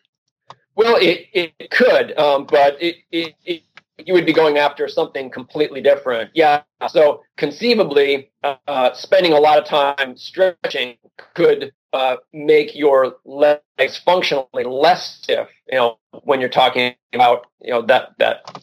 [0.76, 3.64] Well, it, it could, um, but it, it, it,
[4.06, 6.32] you would be going after something completely different.
[6.34, 6.64] Yeah.
[6.88, 10.98] So conceivably, uh, spending a lot of time stretching
[11.34, 15.48] could uh, make your legs functionally less stiff.
[15.72, 18.62] You know, when you're talking about you know that that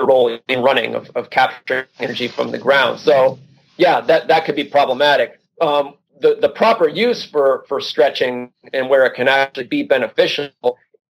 [0.00, 3.00] role in running of, of capturing energy from the ground.
[3.00, 3.38] So
[3.76, 5.40] yeah, that that could be problematic.
[5.60, 10.50] Um, the the proper use for for stretching and where it can actually be beneficial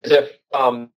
[0.04, 0.90] is if um,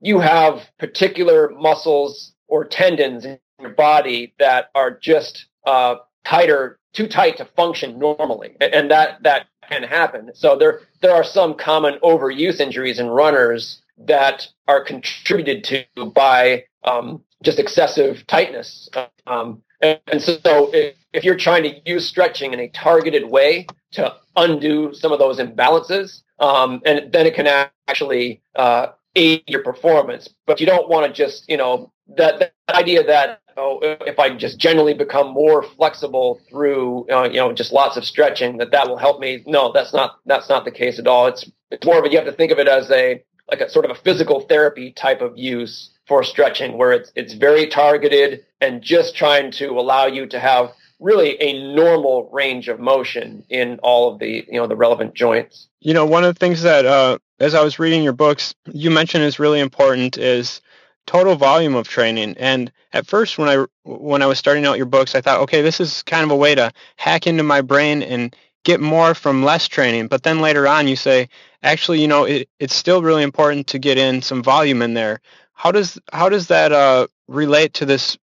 [0.00, 7.06] you have particular muscles or tendons in your body that are just uh, tighter, too
[7.06, 10.30] tight to function normally, and that that can happen.
[10.34, 16.64] So there there are some common overuse injuries in runners that are contributed to by
[16.84, 18.88] um, just excessive tightness.
[19.26, 23.66] Um, and, and, so if, if you're trying to use stretching in a targeted way
[23.92, 27.46] to undo some of those imbalances, um, and then it can
[27.88, 30.28] actually uh, aid your performance.
[30.46, 34.34] But you don't want to just, you know, that, that idea that oh, if I
[34.34, 38.88] just generally become more flexible through, uh, you know, just lots of stretching, that that
[38.88, 39.42] will help me.
[39.46, 41.26] No, that's not that's not the case at all.
[41.26, 43.68] It's it's more of a you have to think of it as a like a
[43.68, 48.44] sort of a physical therapy type of use for stretching, where it's it's very targeted
[48.60, 53.78] and just trying to allow you to have really a normal range of motion in
[53.82, 55.68] all of the you know the relevant joints.
[55.80, 58.90] You know, one of the things that uh, as I was reading your books, you
[58.90, 60.60] mentioned is really important is
[61.06, 62.36] total volume of training.
[62.38, 65.62] And at first, when I when I was starting out your books, I thought, okay,
[65.62, 69.44] this is kind of a way to hack into my brain and get more from
[69.44, 70.08] less training.
[70.08, 71.28] But then later on, you say,
[71.62, 75.20] actually, you know, it, it's still really important to get in some volume in there.
[75.54, 78.18] How does how does that uh, relate to this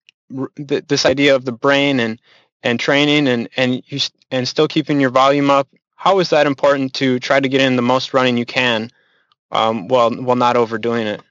[0.56, 2.20] this idea of the brain and
[2.64, 4.00] and training and and you
[4.32, 5.68] and still keeping your volume up?
[5.96, 8.90] How is that important to try to get in the most running you can
[9.52, 11.22] um, while while not overdoing it.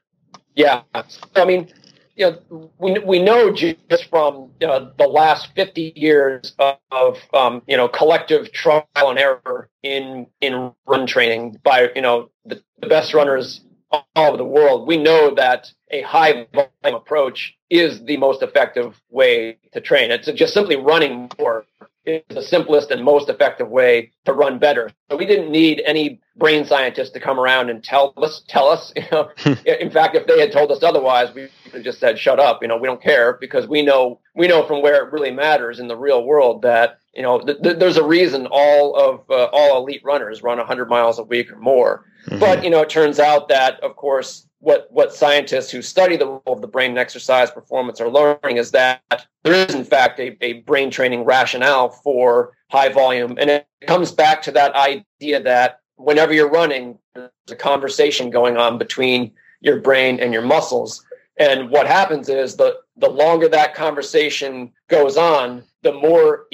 [0.54, 1.68] Yeah, I mean,
[2.16, 7.62] you know, we we know just from uh, the last fifty years of, of um,
[7.66, 12.88] you know collective trial and error in in run training by you know the, the
[12.88, 14.86] best runners all over the world.
[14.86, 20.10] We know that a high volume approach is the most effective way to train.
[20.10, 21.64] It's just simply running more
[22.06, 24.90] is the simplest and most effective way to run better.
[25.10, 28.92] So we didn't need any brain scientists to come around and tell us, tell us,
[28.96, 29.30] you know,
[29.64, 32.62] in fact, if they had told us otherwise, we could have just said, shut up,
[32.62, 35.78] you know, we don't care because we know, we know from where it really matters
[35.78, 39.48] in the real world that, you know, th- th- there's a reason all of, uh,
[39.52, 42.04] all elite runners run 100 miles a week or more.
[42.26, 42.38] Mm-hmm.
[42.38, 46.26] But, you know, it turns out that, of course, what what scientists who study the
[46.26, 50.20] role of the brain in exercise performance are learning is that there is in fact
[50.20, 53.36] a, a brain training rationale for high volume.
[53.40, 58.56] And it comes back to that idea that whenever you're running there's a conversation going
[58.56, 61.04] on between your brain and your muscles.
[61.38, 66.46] And what happens is the the longer that conversation goes on the more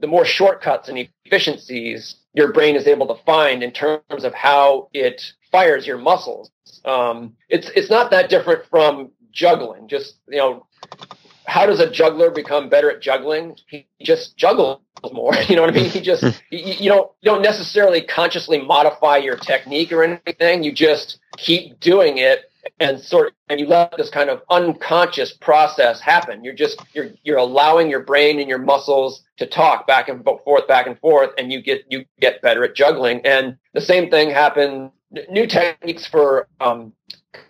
[0.00, 4.88] the more shortcuts and efficiencies your brain is able to find in terms of how
[4.94, 6.50] it fires your muscles
[6.84, 9.88] um, it's it's not that different from juggling.
[9.88, 10.66] Just you know,
[11.46, 13.56] how does a juggler become better at juggling?
[13.68, 14.80] He just juggles
[15.12, 15.34] more.
[15.48, 15.90] You know what I mean?
[15.90, 20.62] He just you, you don't you don't necessarily consciously modify your technique or anything.
[20.62, 26.00] You just keep doing it and sort and you let this kind of unconscious process
[26.00, 26.44] happen.
[26.44, 30.68] You're just you're you're allowing your brain and your muscles to talk back and forth,
[30.68, 33.24] back and forth, and you get you get better at juggling.
[33.24, 34.92] And the same thing happens.
[35.28, 36.92] New techniques for um,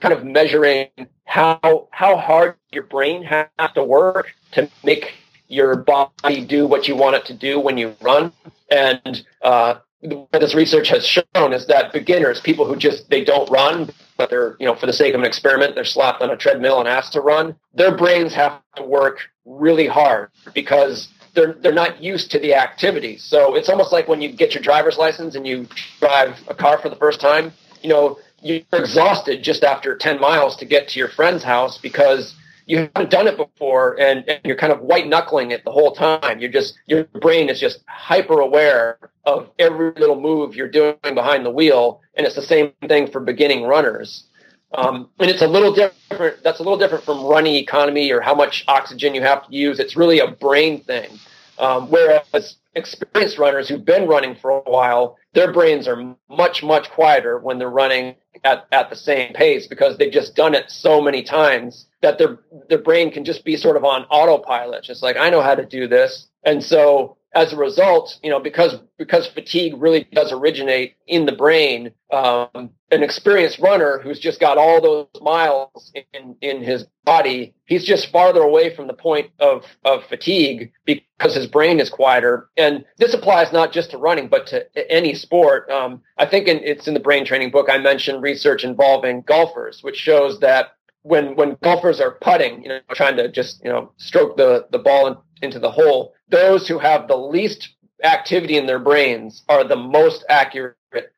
[0.00, 0.88] kind of measuring
[1.24, 5.12] how how hard your brain has to work to make
[5.48, 8.32] your body do what you want it to do when you run.
[8.70, 13.50] And uh, what this research has shown is that beginners, people who just they don't
[13.50, 16.36] run, but they're you know for the sake of an experiment, they're slapped on a
[16.36, 17.56] treadmill and asked to run.
[17.74, 23.18] Their brains have to work really hard because they're they're not used to the activity.
[23.18, 25.66] So it's almost like when you get your driver's license and you
[25.98, 27.52] drive a car for the first time.
[27.82, 32.34] You know, you're exhausted just after 10 miles to get to your friend's house because
[32.66, 35.92] you haven't done it before and, and, you're kind of white knuckling it the whole
[35.92, 36.40] time.
[36.40, 41.44] You're just your brain is just hyper aware of every little move you're doing behind
[41.44, 44.24] the wheel, and it's the same thing for beginning runners.
[44.72, 46.42] Um, and it's a little different.
[46.44, 49.80] That's a little different from running economy or how much oxygen you have to use.
[49.80, 51.18] It's really a brain thing.
[51.58, 56.88] Um, whereas experienced runners who've been running for a while, their brains are much, much
[56.90, 61.00] quieter when they're running at, at the same pace because they've just done it so
[61.00, 64.84] many times that their their brain can just be sort of on autopilot.
[64.84, 66.28] Just like I know how to do this.
[66.44, 71.32] And so as a result, you know, because because fatigue really does originate in the
[71.32, 77.54] brain, um, an experienced runner who's just got all those miles in in his body,
[77.66, 82.48] he's just farther away from the point of of fatigue because his brain is quieter.
[82.56, 85.70] And this applies not just to running, but to any sport.
[85.70, 89.82] Um, I think in, it's in the brain training book I mentioned research involving golfers,
[89.82, 93.92] which shows that when when golfers are putting, you know, trying to just you know
[93.96, 97.70] stroke the the ball in, into the hole, those who have the least
[98.02, 100.76] activity in their brains are the most accurate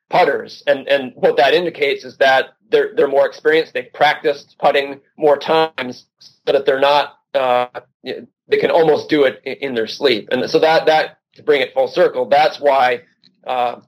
[0.09, 3.73] putters, and and what that indicates is that they're they're more experienced.
[3.73, 7.67] They've practiced putting more times, so that they're not uh,
[8.03, 10.29] they can almost do it in their sleep.
[10.31, 13.01] And so that that to bring it full circle, that's why
[13.45, 13.81] uh,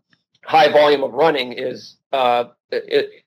[0.44, 2.50] high volume of running is uh,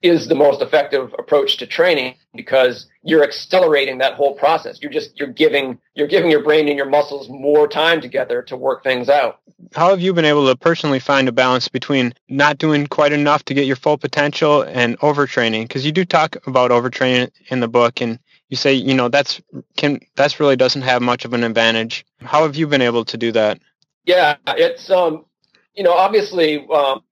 [0.01, 4.81] is the most effective approach to training because you're accelerating that whole process.
[4.81, 8.57] You're just you're giving you're giving your brain and your muscles more time together to
[8.57, 9.39] work things out.
[9.73, 13.43] How have you been able to personally find a balance between not doing quite enough
[13.45, 15.63] to get your full potential and overtraining?
[15.63, 19.41] Because you do talk about overtraining in the book, and you say you know that's
[19.77, 22.05] can that's really doesn't have much of an advantage.
[22.19, 23.59] How have you been able to do that?
[24.05, 25.25] Yeah, it's um
[25.75, 27.03] you know, obviously, um,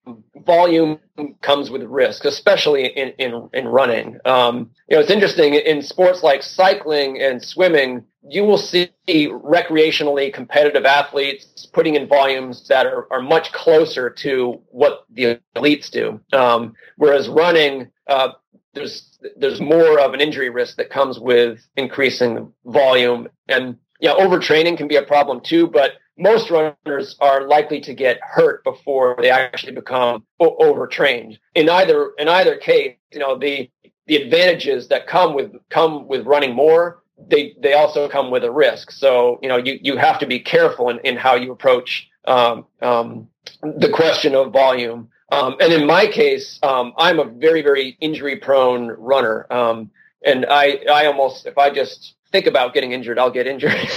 [0.45, 0.99] volume
[1.41, 4.17] comes with risk, especially in in, in running.
[4.25, 8.03] Um, you know, it's interesting in sports like cycling and swimming.
[8.27, 14.61] You will see recreationally competitive athletes putting in volumes that are, are much closer to
[14.69, 16.19] what the elites do.
[16.33, 18.29] Um, whereas running, uh,
[18.73, 24.77] there's there's more of an injury risk that comes with increasing volume, and yeah, overtraining
[24.77, 25.67] can be a problem too.
[25.67, 31.39] But most runners are likely to get hurt before they actually become overtrained.
[31.55, 33.69] In either in either case, you know the
[34.07, 38.51] the advantages that come with come with running more, they they also come with a
[38.51, 38.91] risk.
[38.91, 42.65] So you know you you have to be careful in, in how you approach um,
[42.81, 43.27] um,
[43.61, 45.09] the question of volume.
[45.29, 49.91] Um, and in my case, um, I'm a very very injury prone runner, um,
[50.23, 53.89] and I I almost if I just think about getting injured, I'll get injured.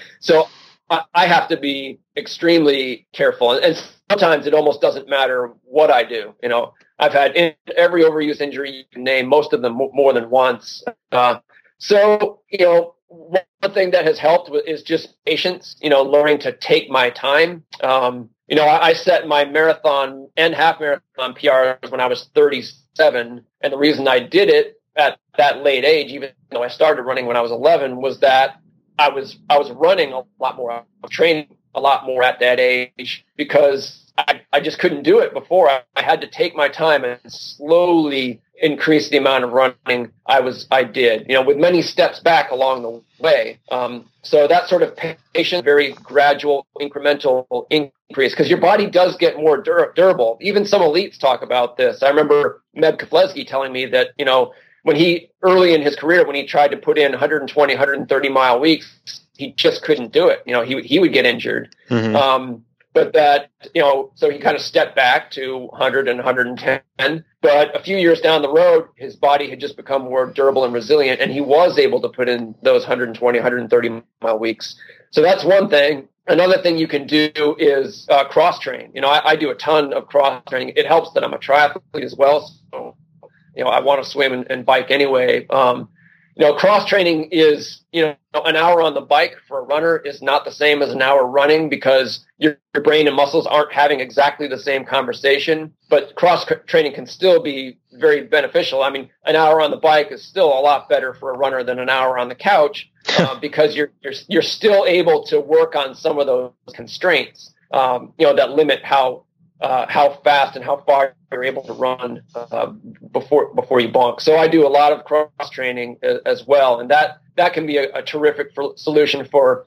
[0.20, 0.48] so
[1.14, 3.52] I, have to be extremely careful.
[3.52, 6.34] And, sometimes it almost doesn't matter what I do.
[6.42, 10.28] You know, I've had every overuse injury you can name, most of them more than
[10.30, 10.84] once.
[11.10, 11.38] Uh,
[11.78, 16.52] so, you know, one thing that has helped is just patience, you know, learning to
[16.52, 17.64] take my time.
[17.82, 22.28] Um, you know, I, I set my marathon and half marathon PRs when I was
[22.34, 23.44] 37.
[23.62, 27.26] And the reason I did it at that late age, even though I started running
[27.26, 28.58] when I was 11, was that
[28.98, 32.40] I was I was running a lot more, I was training a lot more at
[32.40, 35.70] that age because I, I just couldn't do it before.
[35.70, 40.40] I, I had to take my time and slowly increase the amount of running I
[40.40, 41.26] was I did.
[41.28, 43.58] You know, with many steps back along the way.
[43.70, 44.96] Um, so that sort of
[45.34, 50.38] patient, very gradual, incremental increase because your body does get more dur- durable.
[50.40, 52.02] Even some elites talk about this.
[52.02, 54.52] I remember Meb Keflezighi telling me that you know
[54.82, 58.60] when he early in his career when he tried to put in 120 130 mile
[58.60, 60.42] weeks he just couldn't do it.
[60.46, 61.74] You know he, he would get injured.
[61.90, 62.16] Mm-hmm.
[62.16, 62.64] um,
[62.94, 67.74] but that you know so he kind of stepped back to 100 and 110 but
[67.74, 71.20] a few years down the road his body had just become more durable and resilient
[71.20, 74.76] and he was able to put in those 120 130 mile weeks.
[75.10, 76.08] So that's one thing.
[76.28, 78.90] Another thing you can do is uh, cross train.
[78.94, 80.74] You know I, I do a ton of cross training.
[80.76, 82.96] It helps that i'm a triathlete as well so
[83.54, 85.46] you know, I want to swim and, and bike anyway.
[85.48, 85.88] Um,
[86.36, 89.98] you know, cross training is, you know, an hour on the bike for a runner
[89.98, 93.72] is not the same as an hour running because your, your brain and muscles aren't
[93.72, 95.74] having exactly the same conversation.
[95.90, 98.82] But cross training can still be very beneficial.
[98.82, 101.62] I mean, an hour on the bike is still a lot better for a runner
[101.62, 105.76] than an hour on the couch uh, because you're, you're, you're still able to work
[105.76, 109.24] on some of those constraints, um, you know, that limit how,
[109.62, 112.72] uh, how fast and how far you're able to run uh,
[113.12, 114.20] before before you bonk.
[114.20, 117.78] So I do a lot of cross training as well, and that that can be
[117.78, 119.66] a, a terrific for, solution for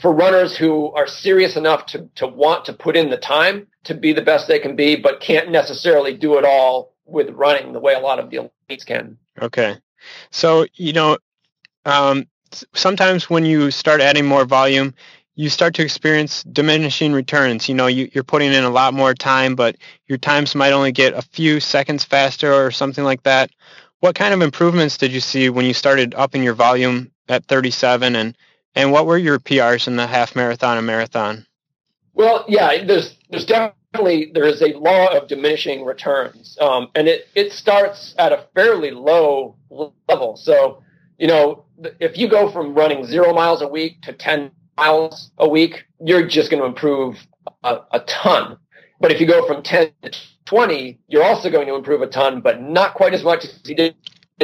[0.00, 3.94] for runners who are serious enough to to want to put in the time to
[3.94, 7.80] be the best they can be, but can't necessarily do it all with running the
[7.80, 9.18] way a lot of the elites can.
[9.42, 9.76] Okay,
[10.30, 11.18] so you know,
[11.84, 12.26] um,
[12.72, 14.94] sometimes when you start adding more volume,
[15.36, 17.68] you start to experience diminishing returns.
[17.68, 19.76] You know, you, are putting in a lot more time, but
[20.06, 23.50] your times might only get a few seconds faster or something like that.
[24.00, 28.16] What kind of improvements did you see when you started upping your volume at 37,
[28.16, 28.36] and
[28.74, 31.46] and what were your PRs in the half marathon and marathon?
[32.12, 37.28] Well, yeah, there's there's definitely there is a law of diminishing returns, um, and it
[37.34, 39.56] it starts at a fairly low
[40.08, 40.36] level.
[40.36, 40.82] So,
[41.18, 41.64] you know,
[41.98, 46.26] if you go from running zero miles a week to 10 miles a week, you're
[46.26, 47.18] just going to improve
[47.62, 48.58] a, a ton.
[49.00, 50.12] But if you go from 10 to
[50.46, 53.74] 20, you're also going to improve a ton, but not quite as much as you
[53.74, 53.96] did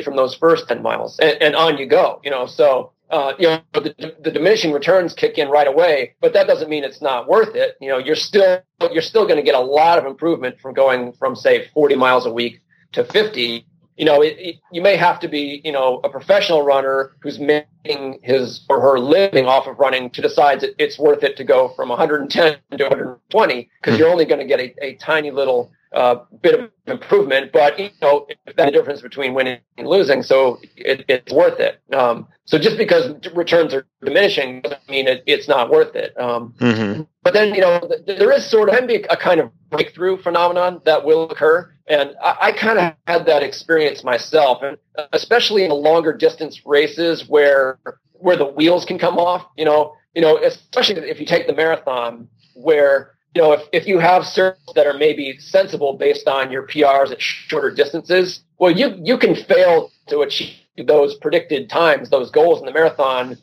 [0.05, 3.49] from those first 10 miles and, and on you go, you know, so, uh, you
[3.49, 7.28] know, the, the diminishing returns kick in right away, but that doesn't mean it's not
[7.28, 7.76] worth it.
[7.81, 8.61] You know, you're still,
[8.93, 12.24] you're still going to get a lot of improvement from going from say 40 miles
[12.24, 12.61] a week
[12.93, 13.66] to 50
[14.01, 17.38] you know, it, it, you may have to be, you know, a professional runner who's
[17.38, 21.44] making his or her living off of running to decide that it's worth it to
[21.44, 25.70] go from 110 to 120 because you're only going to get a, a tiny little
[25.94, 27.53] uh, bit of improvement.
[27.53, 31.82] But you know, that's the difference between winning and losing, so it, it's worth it.
[31.92, 36.18] Um, so just because returns are diminishing doesn't mean it, it's not worth it.
[36.18, 37.03] Um, mm-hmm.
[37.22, 40.80] But then you know, there is sort of can be a kind of breakthrough phenomenon
[40.86, 44.78] that will occur and I, I kind of had that experience myself, and
[45.12, 47.78] especially in the longer distance races where
[48.12, 49.45] where the wheels can come off.
[49.59, 53.86] You know, you know, especially if you take the marathon, where you know if, if
[53.86, 58.70] you have circles that are maybe sensible based on your PRs at shorter distances, well,
[58.70, 63.36] you you can fail to achieve those predicted times, those goals in the marathon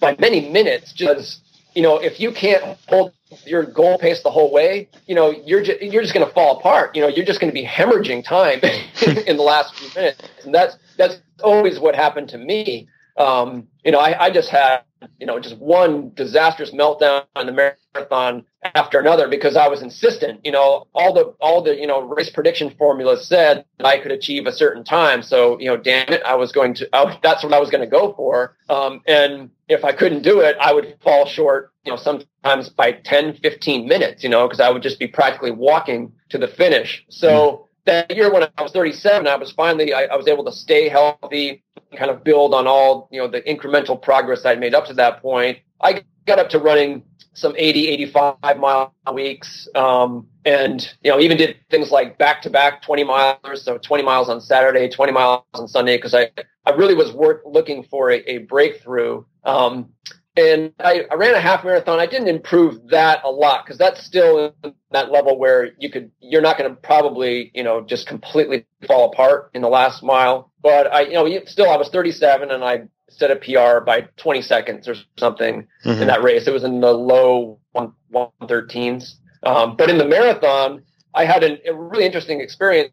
[0.00, 1.42] by many minutes, just
[1.74, 3.12] you know, if you can't hold
[3.46, 6.58] your goal pace the whole way, you know, you're just, you're just going to fall
[6.58, 6.94] apart.
[6.94, 8.60] You know, you're just going to be hemorrhaging time
[9.26, 12.88] in the last few minutes, and that's that's always what happened to me.
[13.16, 14.82] Um, you know, I, I just had
[15.18, 18.44] you know just one disastrous meltdown on the marathon
[18.74, 20.40] after another because I was insistent.
[20.44, 24.12] You know, all the all the you know race prediction formulas said that I could
[24.12, 25.22] achieve a certain time.
[25.22, 26.88] So you know, damn it, I was going to.
[26.94, 28.56] I, that's what I was going to go for.
[28.68, 31.72] Um, and if I couldn't do it, I would fall short.
[31.84, 34.22] You know, sometimes by 10, 15 minutes.
[34.22, 37.04] You know, because I would just be practically walking to the finish.
[37.08, 37.66] So.
[37.86, 40.90] That year when I was 37, I was finally I, I was able to stay
[40.90, 41.64] healthy,
[41.96, 45.22] kind of build on all you know the incremental progress I'd made up to that
[45.22, 45.58] point.
[45.80, 49.68] I got up to running some 80, 85 mile weeks.
[49.74, 53.64] Um, and, you know, even did things like back to back 20 miles.
[53.64, 55.98] So 20 miles on Saturday, 20 miles on Sunday.
[55.98, 56.30] Cause I,
[56.66, 59.24] I really was work, looking for a, a breakthrough.
[59.44, 59.90] Um,
[60.36, 61.98] and I, I, ran a half marathon.
[61.98, 64.54] I didn't improve that a lot because that's still
[64.92, 69.10] that level where you could, you're not going to probably, you know, just completely fall
[69.12, 70.49] apart in the last mile.
[70.62, 74.42] But I, you know, still I was 37 and I set a PR by 20
[74.42, 76.02] seconds or something mm-hmm.
[76.02, 76.46] in that race.
[76.46, 79.14] It was in the low 113s.
[79.42, 80.82] Um, but in the marathon,
[81.14, 82.92] I had an, a really interesting experience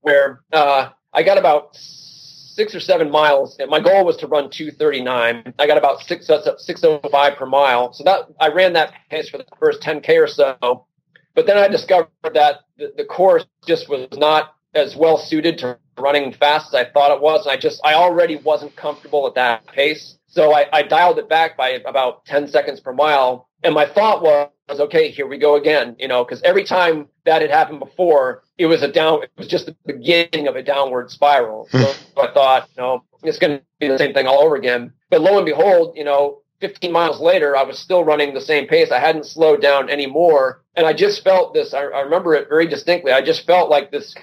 [0.00, 3.56] where uh, I got about six or seven miles.
[3.58, 5.54] And my goal was to run 239.
[5.58, 7.92] I got about six, 605 per mile.
[7.92, 10.86] So that I ran that pace for the first 10K or so.
[11.34, 15.78] But then I discovered that the, the course just was not as well suited to
[15.98, 17.46] running fast as I thought it was.
[17.46, 20.18] And I just, I already wasn't comfortable at that pace.
[20.26, 23.48] So I, I dialed it back by about 10 seconds per mile.
[23.62, 27.40] And my thought was, okay, here we go again, you know, because every time that
[27.40, 31.10] had happened before, it was a down, it was just the beginning of a downward
[31.10, 31.68] spiral.
[31.70, 31.82] Hmm.
[32.14, 34.92] so I thought, you know, it's going to be the same thing all over again.
[35.10, 38.66] But lo and behold, you know, 15 miles later, I was still running the same
[38.66, 38.90] pace.
[38.90, 40.62] I hadn't slowed down anymore.
[40.76, 43.12] And I just felt this, I, I remember it very distinctly.
[43.12, 44.14] I just felt like this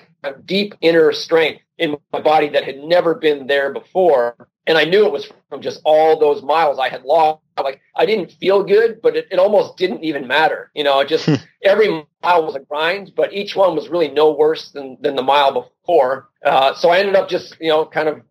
[0.45, 4.47] deep inner strength in my body that had never been there before.
[4.67, 7.41] And I knew it was from just all those miles I had lost.
[7.61, 10.71] Like I didn't feel good, but it, it almost didn't even matter.
[10.73, 11.27] You know, just
[11.63, 15.23] every mile was a grind, but each one was really no worse than, than the
[15.23, 16.29] mile before.
[16.45, 18.21] Uh, so I ended up just, you know, kind of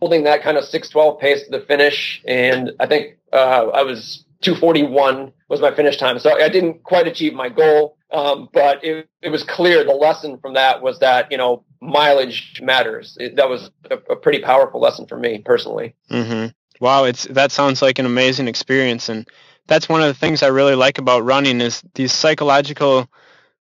[0.00, 2.22] holding that kind of 612 pace to the finish.
[2.26, 6.18] And I think uh, I was 241 was my finish time.
[6.20, 7.96] So I didn't quite achieve my goal.
[8.12, 12.60] Um, but it, it was clear the lesson from that was that, you know, mileage
[12.62, 13.16] matters.
[13.20, 15.94] It, that was a, a, pretty powerful lesson for me personally.
[16.10, 16.48] Mm-hmm.
[16.82, 17.04] Wow.
[17.04, 19.08] It's, that sounds like an amazing experience.
[19.08, 19.28] And
[19.66, 23.08] that's one of the things I really like about running is these psychological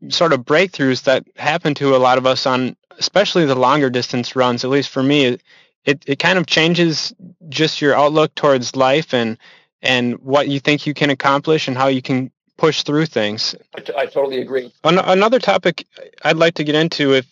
[0.09, 4.35] sort of breakthroughs that happen to a lot of us on, especially the longer distance
[4.35, 4.65] runs.
[4.65, 5.39] At least for me,
[5.85, 7.13] it, it kind of changes
[7.49, 9.37] just your outlook towards life and,
[9.83, 13.55] and what you think you can accomplish and how you can push through things.
[13.75, 14.73] I, t- I totally agree.
[14.85, 15.87] An- another topic
[16.23, 17.27] I'd like to get into if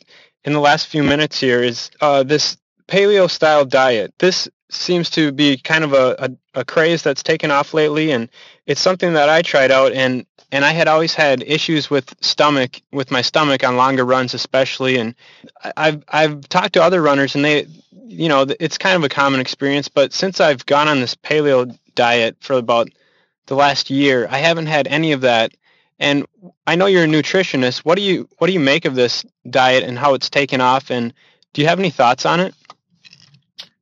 [0.45, 2.57] in the last few minutes here is uh, this
[2.89, 4.13] paleo style diet.
[4.19, 8.29] This seems to be kind of a, a, a, craze that's taken off lately and
[8.67, 12.81] it's something that I tried out and and I had always had issues with stomach
[12.93, 15.15] with my stomach on longer runs especially and
[15.77, 17.67] I've I've talked to other runners and they
[18.07, 21.77] you know it's kind of a common experience but since I've gone on this paleo
[21.95, 22.91] diet for about
[23.47, 24.27] the last year.
[24.31, 25.53] I haven't had any of that.
[25.99, 26.27] And
[26.67, 27.81] I know you're a nutritionist.
[27.81, 30.91] What do you what do you make of this diet and how it's taken off?
[30.91, 31.13] And
[31.53, 32.55] do you have any thoughts on it?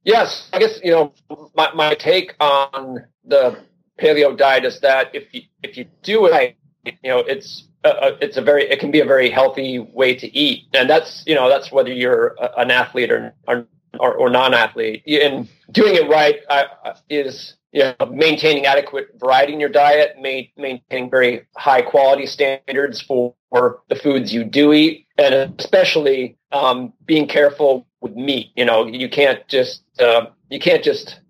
[0.03, 1.13] Yes, I guess you know
[1.55, 3.59] my, my take on the
[4.01, 8.37] paleo diet is that if you if you do it, you know it's a, it's
[8.37, 11.49] a very it can be a very healthy way to eat, and that's you know
[11.49, 15.03] that's whether you're an athlete or or, or non-athlete.
[15.07, 20.17] And doing it right uh, uh is you know, maintaining adequate variety in your diet,
[20.21, 26.37] ma- maintaining very high quality standards for, for, the foods you do eat, and especially
[26.53, 28.51] um, being careful with meat.
[28.57, 31.21] You know, you can't just uh, you can't just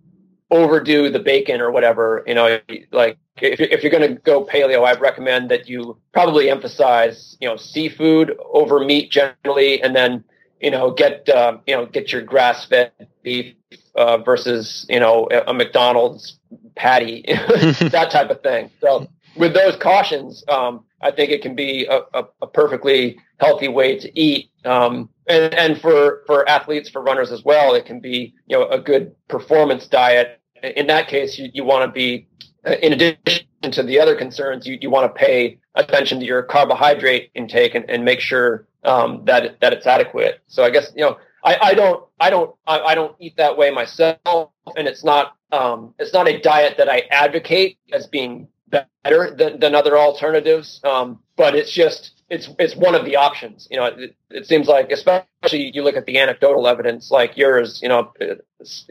[0.51, 2.23] overdo the bacon or whatever.
[2.27, 2.61] You know,
[2.93, 7.49] like if, if you're going to go paleo, I'd recommend that you probably emphasize you
[7.49, 10.23] know seafood over meat generally, and then
[10.61, 13.55] you know get uh, you know get your grass fed beef
[13.99, 16.39] uh, versus you know a McDonald's
[16.77, 18.71] patty, that type of thing.
[18.81, 23.69] So with those cautions, um, I think it can be a, a, a perfectly healthy
[23.69, 24.51] way to eat.
[24.65, 28.69] Um, and, and for, for athletes, for runners as well, it can be, you know,
[28.69, 30.41] a good performance diet.
[30.63, 32.27] In that case, you, you want to be,
[32.67, 36.43] uh, in addition to the other concerns, you, you want to pay attention to your
[36.43, 40.41] carbohydrate intake and, and make sure um, that, that it's adequate.
[40.49, 43.57] So I guess, you know, I, I don't I don't I, I, don't eat that
[43.57, 48.49] way myself, and it's not um, it's not a diet that I advocate as being
[48.69, 50.81] better than, than other alternatives.
[50.85, 53.69] Um, but it's just it's it's one of the options.
[53.71, 57.81] You know, it, it, seems like especially you look at the anecdotal evidence like yours.
[57.83, 58.37] You know, you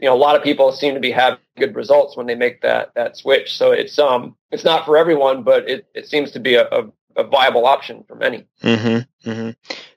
[0.02, 2.94] know a lot of people seem to be having good results when they make that
[2.94, 3.56] that switch.
[3.56, 6.90] So it's um it's not for everyone, but it, it seems to be a, a,
[7.16, 8.46] a viable option for many.
[8.62, 9.50] Mm-hmm, mm-hmm.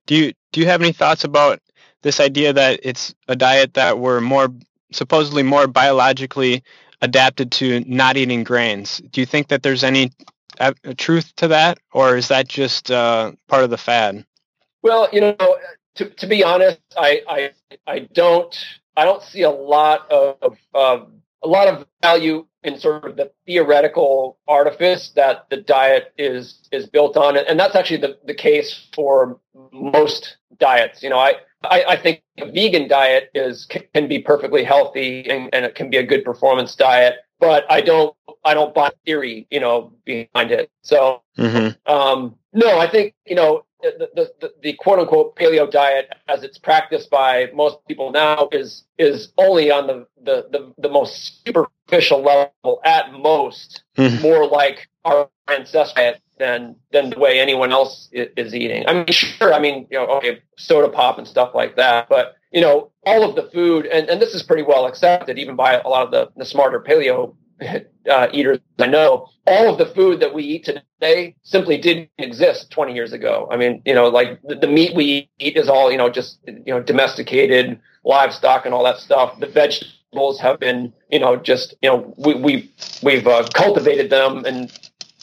[0.06, 1.60] Do you do you have any thoughts about
[2.02, 4.50] this idea that it's a diet that we're more
[4.92, 6.64] supposedly more biologically
[7.02, 9.02] adapted to not eating grains.
[9.12, 10.12] Do you think that there's any
[10.60, 14.26] uh, truth to that, or is that just uh, part of the fad?
[14.84, 15.58] Well, you know,
[15.96, 17.52] to, to be honest, I, I
[17.88, 18.56] I don't
[18.96, 20.58] I don't see a lot of
[21.44, 26.86] a lot of value in sort of the theoretical artifice that the diet is is
[26.86, 29.40] built on, and that's actually the, the case for
[29.72, 31.02] most diets.
[31.02, 35.50] You know, I I, I, think a vegan diet is can be perfectly healthy and,
[35.54, 38.16] and, it can be a good performance diet, but I don't
[38.46, 40.72] I don't buy theory, you know, behind it.
[40.84, 41.92] So mm-hmm.
[41.92, 46.44] um, no, I think you know the, the, the, the quote unquote paleo diet as
[46.44, 51.44] it's practiced by most people now is is only on the the, the, the most
[51.46, 54.22] superficial level at most, mm-hmm.
[54.22, 58.88] more like our ancestral than than the way anyone else is eating.
[58.88, 59.54] I mean, sure.
[59.54, 63.28] I mean, you know, okay, soda pop and stuff like that, but you know, all
[63.28, 66.12] of the food, and, and this is pretty well accepted even by a lot of
[66.12, 67.36] the, the smarter paleo
[68.10, 69.30] uh, eaters I know.
[69.48, 73.48] All of the food that we eat today simply didn't exist 20 years ago.
[73.52, 76.40] I mean, you know, like the, the meat we eat is all, you know, just,
[76.48, 79.40] you know, domesticated livestock and all that stuff.
[79.40, 82.72] The vegetables have been, you know, just, you know, we, we,
[83.04, 84.72] we've uh, cultivated them and,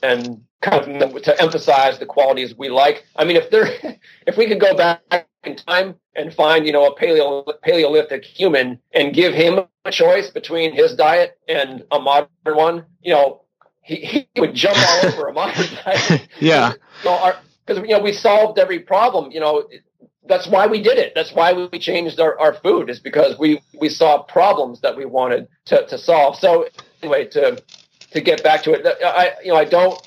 [0.03, 3.05] and kind of to emphasize the qualities we like.
[3.17, 3.69] I mean, if there,
[4.27, 8.79] if we could go back in time and find, you know, a paleo, paleolithic human
[8.93, 13.43] and give him a choice between his diet and a modern one, you know,
[13.83, 16.29] he, he would jump all over a modern diet.
[16.41, 16.73] yeah.
[17.03, 17.37] Because,
[17.69, 19.31] you, know, you know, we solved every problem.
[19.31, 19.69] You know,
[20.27, 21.13] that's why we did it.
[21.15, 25.07] That's why we changed our, our food is because we, we saw problems that we
[25.07, 26.37] wanted to, to solve.
[26.37, 26.67] So
[27.03, 27.63] anyway, to,
[28.11, 29.99] to get back to it, I, you know, I don't,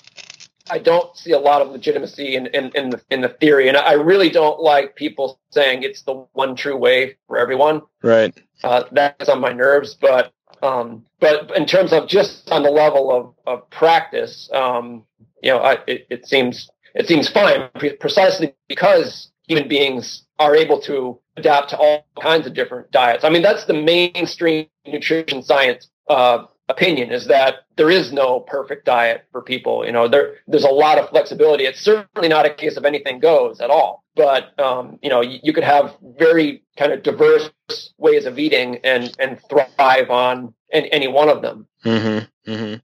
[0.69, 3.67] I don't see a lot of legitimacy in, in, in, the, in the theory.
[3.67, 7.81] And I really don't like people saying it's the one true way for everyone.
[8.03, 8.33] Right.
[8.63, 10.31] Uh, that's on my nerves, but,
[10.61, 15.03] um, but in terms of just on the level of, of practice, um,
[15.41, 20.79] you know, I, it, it seems, it seems fine precisely because human beings are able
[20.81, 23.23] to adapt to all kinds of different diets.
[23.23, 28.85] I mean, that's the mainstream nutrition science uh, opinion is that there is no perfect
[28.85, 29.85] diet for people.
[29.85, 31.65] You know, there there's a lot of flexibility.
[31.65, 34.03] It's certainly not a case of anything goes at all.
[34.15, 37.49] But um, you know, you, you, could have very kind of diverse
[37.97, 41.67] ways of eating and and thrive on any, one of them.
[41.85, 42.75] Mm-hmm, mm-hmm.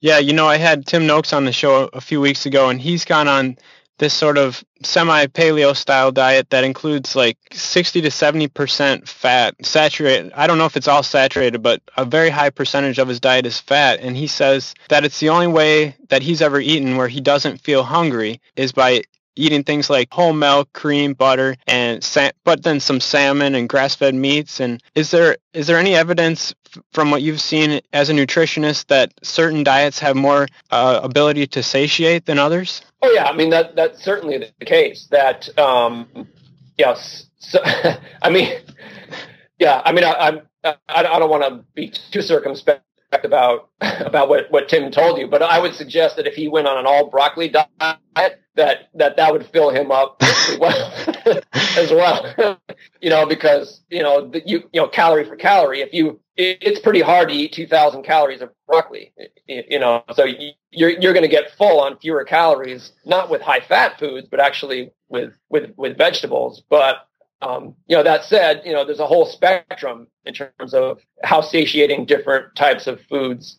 [0.00, 2.80] Yeah, you know, I had Tim Noakes on the show a few weeks ago, and
[2.80, 3.58] he's gone on
[3.98, 10.32] this sort of semi paleo style diet that includes like 60 to 70% fat saturated
[10.34, 13.46] i don't know if it's all saturated but a very high percentage of his diet
[13.46, 14.00] is fat.
[14.00, 17.60] And he says that it's the only way that he's ever eaten where he doesn't
[17.60, 19.02] feel hungry is by
[19.38, 24.14] eating things like whole milk, cream, butter, and sa- but then some salmon and grass-fed
[24.14, 24.60] meats.
[24.60, 28.86] And is there is there any evidence f- from what you've seen as a nutritionist
[28.88, 32.82] that certain diets have more uh, ability to satiate than others?
[33.02, 35.06] Oh yeah, I mean that that's certainly the case.
[35.10, 36.28] That um,
[36.76, 37.60] yes, so,
[38.22, 38.60] I mean,
[39.58, 42.82] yeah, I mean I, I'm I, I don't want to be too circumspect
[43.12, 46.66] about about what, what Tim told you, but I would suggest that if he went
[46.66, 47.68] on an all broccoli diet,
[48.54, 50.20] that that that would fill him up
[50.58, 50.92] well
[51.76, 52.58] as well.
[53.00, 55.80] you know, because you know the, you you know calorie for calorie.
[55.80, 59.12] If you it, it's pretty hard to eat two thousand calories of broccoli.
[59.46, 63.40] You know, so you, you're you're going to get full on fewer calories, not with
[63.40, 66.62] high fat foods, but actually with with with vegetables.
[66.68, 67.07] But
[67.40, 71.40] um, you know, that said, you know, there's a whole spectrum in terms of how
[71.40, 73.58] satiating different types of foods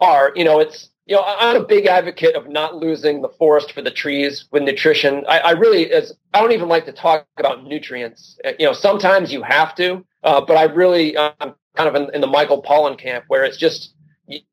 [0.00, 0.32] are.
[0.34, 3.82] You know, it's, you know, I'm a big advocate of not losing the forest for
[3.82, 5.24] the trees with nutrition.
[5.28, 8.38] I, I really, as I don't even like to talk about nutrients.
[8.44, 12.14] Uh, you know, sometimes you have to, uh, but I really, I'm kind of in,
[12.14, 13.94] in the Michael Pollan camp where it's just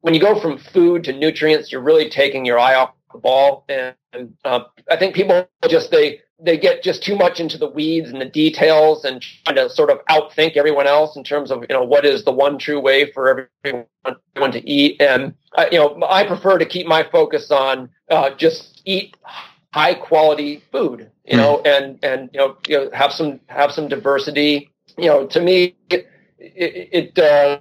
[0.02, 3.66] when you go from food to nutrients, you're really taking your eye off the ball.
[3.70, 7.68] And, and uh, I think people just they they get just too much into the
[7.68, 11.62] weeds and the details and trying to sort of outthink everyone else in terms of
[11.62, 15.78] you know what is the one true way for everyone to eat and uh, you
[15.78, 19.16] know i prefer to keep my focus on uh, just eat
[19.74, 21.78] high quality food you know mm.
[21.78, 25.76] and and you know you know have some have some diversity you know to me
[25.90, 26.08] it
[26.40, 27.60] it, it uh,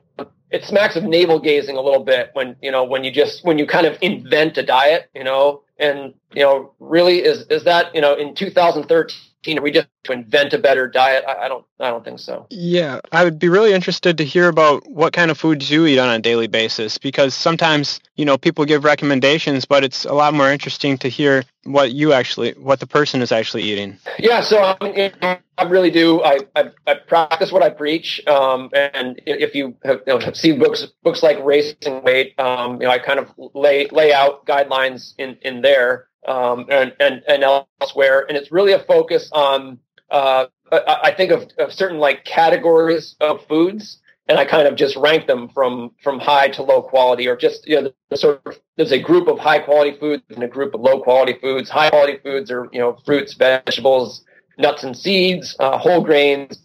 [0.51, 3.59] it smacks of navel gazing a little bit when you know when you just when
[3.59, 7.95] you kind of invent a diet you know and you know, really, is is that
[7.95, 9.17] you know, in 2013,
[9.47, 11.25] are we just to invent a better diet?
[11.27, 12.47] I, I, don't, I don't think so.
[12.51, 15.99] Yeah, I would be really interested to hear about what kind of foods you eat
[15.99, 20.35] on a daily basis, because sometimes you know people give recommendations, but it's a lot
[20.35, 23.97] more interesting to hear what you actually, what the person is actually eating.
[24.19, 26.23] Yeah, so I, mean, I really do.
[26.23, 30.59] I, I, I, practice what I preach, um, and if you have, you know, seen
[30.59, 34.47] books books like Race and Weight, um, you know, I kind of lay lay out
[34.47, 38.27] guidelines in in there um, and, and, and elsewhere.
[38.29, 39.79] And it's really a focus on,
[40.11, 43.99] uh, I think of, of, certain like categories of foods,
[44.29, 47.67] and I kind of just rank them from from high to low quality, or just
[47.67, 50.75] you know, the sort of there's a group of high quality foods and a group
[50.75, 51.71] of low quality foods.
[51.71, 54.25] High quality foods are you know fruits, vegetables,
[54.59, 56.63] nuts and seeds, uh, whole grains,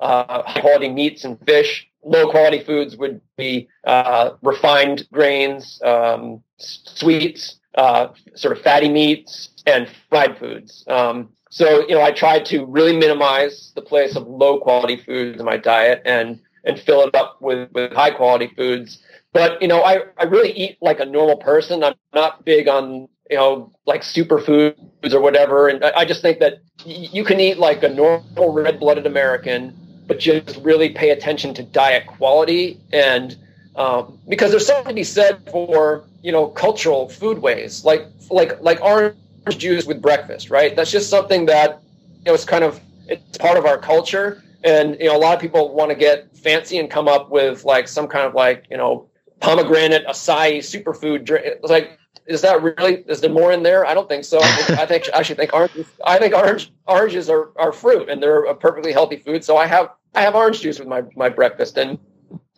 [0.00, 1.86] uh, high quality meats and fish.
[2.02, 9.50] Low quality foods would be uh, refined grains, um, sweets, uh, sort of fatty meats
[9.66, 10.84] and fried foods.
[10.88, 15.40] Um, so, you know, I try to really minimize the place of low quality foods
[15.40, 19.02] in my diet and, and fill it up with, with high quality foods.
[19.32, 21.82] But, you know, I, I really eat like a normal person.
[21.82, 25.68] I'm not big on, you know, like superfoods or whatever.
[25.68, 29.76] And I, I just think that you can eat like a normal red blooded American,
[30.06, 33.36] but just really pay attention to diet quality and,
[33.80, 38.78] um, because there's something to be said for you know cultural foodways like like like
[38.82, 39.16] orange
[39.56, 40.76] juice with breakfast right?
[40.76, 41.82] That's just something that
[42.18, 42.78] you know it's kind of
[43.08, 44.42] it's part of our culture.
[44.62, 47.64] And you know a lot of people want to get fancy and come up with
[47.64, 49.08] like some kind of like you know
[49.40, 53.86] pomegranate acai superfood drink it's like is that really is there more in there?
[53.86, 54.38] I don't think so.
[54.42, 58.44] I, think, I actually think oranges i think orange oranges are, are fruit and they're
[58.44, 59.42] a perfectly healthy food.
[59.42, 61.78] So i have i have orange juice with my my breakfast.
[61.78, 61.98] And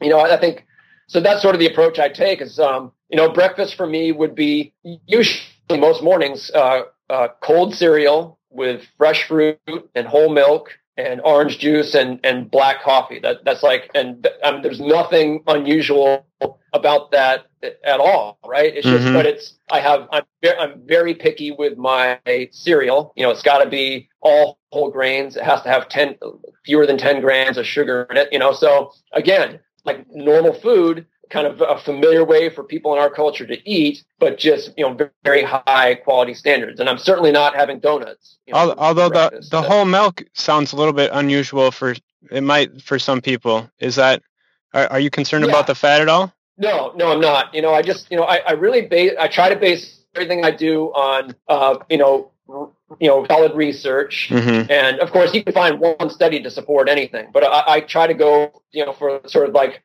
[0.00, 0.66] you know i, I think
[1.07, 2.40] so that's sort of the approach I take.
[2.40, 4.72] Is um, you know, breakfast for me would be
[5.07, 9.59] usually most mornings uh, uh, cold cereal with fresh fruit
[9.94, 13.18] and whole milk and orange juice and, and black coffee.
[13.18, 16.26] That that's like, and um, there's nothing unusual
[16.72, 17.46] about that
[17.84, 18.74] at all, right?
[18.74, 19.14] It's just, mm-hmm.
[19.14, 22.18] but it's I have I'm very, I'm very picky with my
[22.50, 23.12] cereal.
[23.16, 25.36] You know, it's got to be all whole grains.
[25.36, 26.16] It has to have ten
[26.64, 28.28] fewer than ten grams of sugar in it.
[28.32, 32.98] You know, so again, like normal food, kind of a familiar way for people in
[32.98, 36.80] our culture to eat, but just you know very high quality standards.
[36.80, 38.38] And I'm certainly not having donuts.
[38.46, 41.94] You know, Although the the whole milk sounds a little bit unusual for
[42.30, 43.68] it might for some people.
[43.78, 44.22] Is that
[44.74, 45.50] are, are you concerned yeah.
[45.50, 46.32] about the fat at all?
[46.58, 47.54] No, no, I'm not.
[47.54, 50.44] You know, I just you know I, I really base I try to base everything
[50.44, 54.28] I do on uh, you know you know solid research.
[54.30, 54.70] Mm-hmm.
[54.70, 57.30] and of course you can find one study to support anything.
[57.32, 59.82] But I, I, try to go you know for sort of like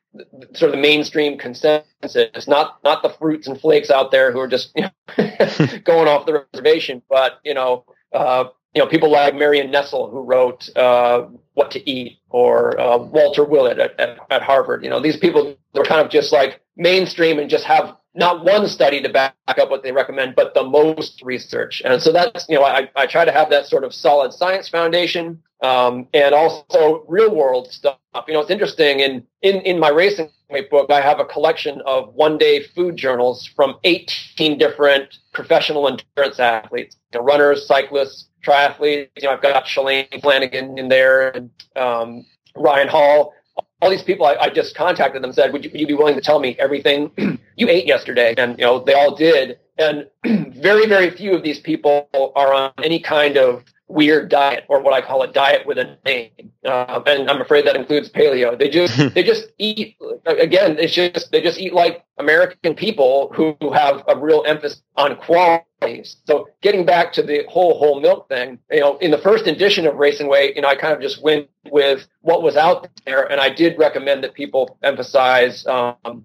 [0.54, 4.48] sort of the mainstream consensus not not the fruits and flakes out there who are
[4.48, 7.02] just you know, going off the reservation.
[7.08, 8.44] But you know uh,
[8.78, 13.44] you know people like marion nestle who wrote uh, what to eat or uh, walter
[13.44, 17.40] willett at, at, at harvard you know these people they're kind of just like mainstream
[17.40, 21.22] and just have not one study to back up what they recommend, but the most
[21.22, 21.80] research.
[21.84, 24.68] And so that's, you know, I, I try to have that sort of solid science
[24.68, 27.98] foundation um, and also real world stuff.
[28.26, 29.00] You know, it's interesting.
[29.00, 30.30] In, in, in my racing
[30.70, 36.40] book, I have a collection of one day food journals from 18 different professional endurance
[36.40, 39.10] athletes, you know, runners, cyclists, triathletes.
[39.16, 42.24] You know, I've got Shalane Flanagan in there and um,
[42.56, 43.34] Ryan Hall
[43.80, 46.14] all these people I, I, just contacted them said, would you, would you be willing
[46.14, 47.10] to tell me everything
[47.56, 48.34] you ate yesterday?
[48.36, 49.58] And, you know, they all did.
[49.78, 50.08] And
[50.56, 54.92] very, very few of these people are on any kind of weird diet or what
[54.92, 56.52] I call a diet with a name.
[56.64, 58.58] Uh, and I'm afraid that includes paleo.
[58.58, 63.56] They just, they just eat, again, it's just, they just eat like American people who
[63.72, 68.58] have a real emphasis on quality so getting back to the whole whole milk thing,
[68.70, 71.22] you know, in the first edition of Racing Weight, you know, I kind of just
[71.22, 76.24] went with what was out there, and I did recommend that people emphasize um,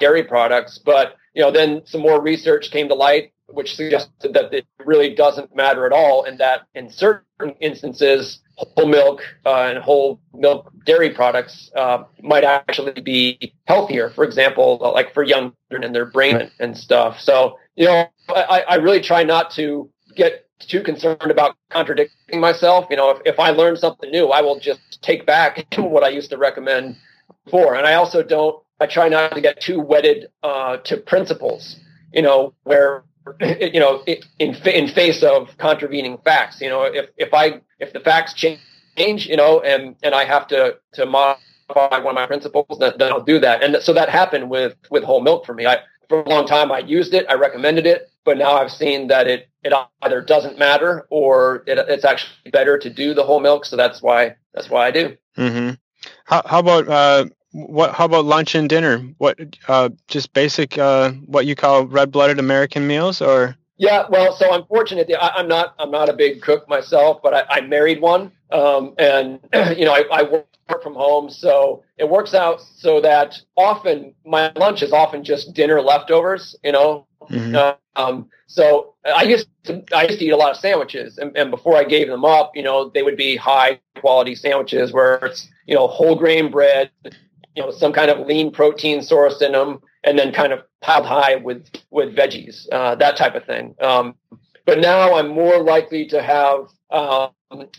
[0.00, 0.78] dairy products.
[0.78, 5.14] But you know, then some more research came to light, which suggested that it really
[5.14, 10.72] doesn't matter at all, and that in certain instances, whole milk uh, and whole milk
[10.84, 14.10] dairy products uh, might actually be healthier.
[14.10, 17.20] For example, like for young children and their brain and stuff.
[17.20, 22.86] So you know, I, I really try not to get too concerned about contradicting myself.
[22.90, 26.08] You know, if, if I learn something new, I will just take back what I
[26.08, 26.96] used to recommend
[27.44, 27.74] before.
[27.74, 31.76] And I also don't, I try not to get too wedded uh, to principles,
[32.12, 33.04] you know, where,
[33.40, 34.02] you know,
[34.38, 39.26] in, in face of contravening facts, you know, if, if I, if the facts change,
[39.26, 43.12] you know, and, and I have to, to modify one of my principles, then, then
[43.12, 43.62] I'll do that.
[43.62, 45.66] And so that happened with, with whole milk for me.
[45.66, 49.08] I, for a long time I used it, I recommended it, but now I've seen
[49.08, 53.40] that it it either doesn't matter or it, it's actually better to do the whole
[53.40, 53.64] milk.
[53.64, 55.16] So that's why that's why I do.
[55.36, 55.74] Mm-hmm.
[56.24, 57.94] How, how about uh, what?
[57.94, 58.98] How about lunch and dinner?
[59.18, 59.38] What
[59.68, 63.56] uh, just basic uh, what you call red blooded American meals or?
[63.76, 65.10] Yeah, well, so I'm fortunate.
[65.18, 68.94] I, am not I'm not a big cook myself, but I, I married one, um,
[68.98, 69.40] and
[69.78, 74.52] you know I, I work from home, so it works out so that often my
[74.56, 76.54] lunch is often just dinner leftovers.
[76.62, 77.56] You know, mm-hmm.
[77.56, 81.34] uh, um, so I used to I used to eat a lot of sandwiches, and,
[81.36, 85.16] and before I gave them up, you know, they would be high quality sandwiches where
[85.16, 86.90] it's you know whole grain bread,
[87.54, 91.06] you know, some kind of lean protein source in them, and then kind of piled
[91.06, 93.74] high with with veggies, uh, that type of thing.
[93.80, 94.14] Um,
[94.66, 97.30] but now I'm more likely to have, um,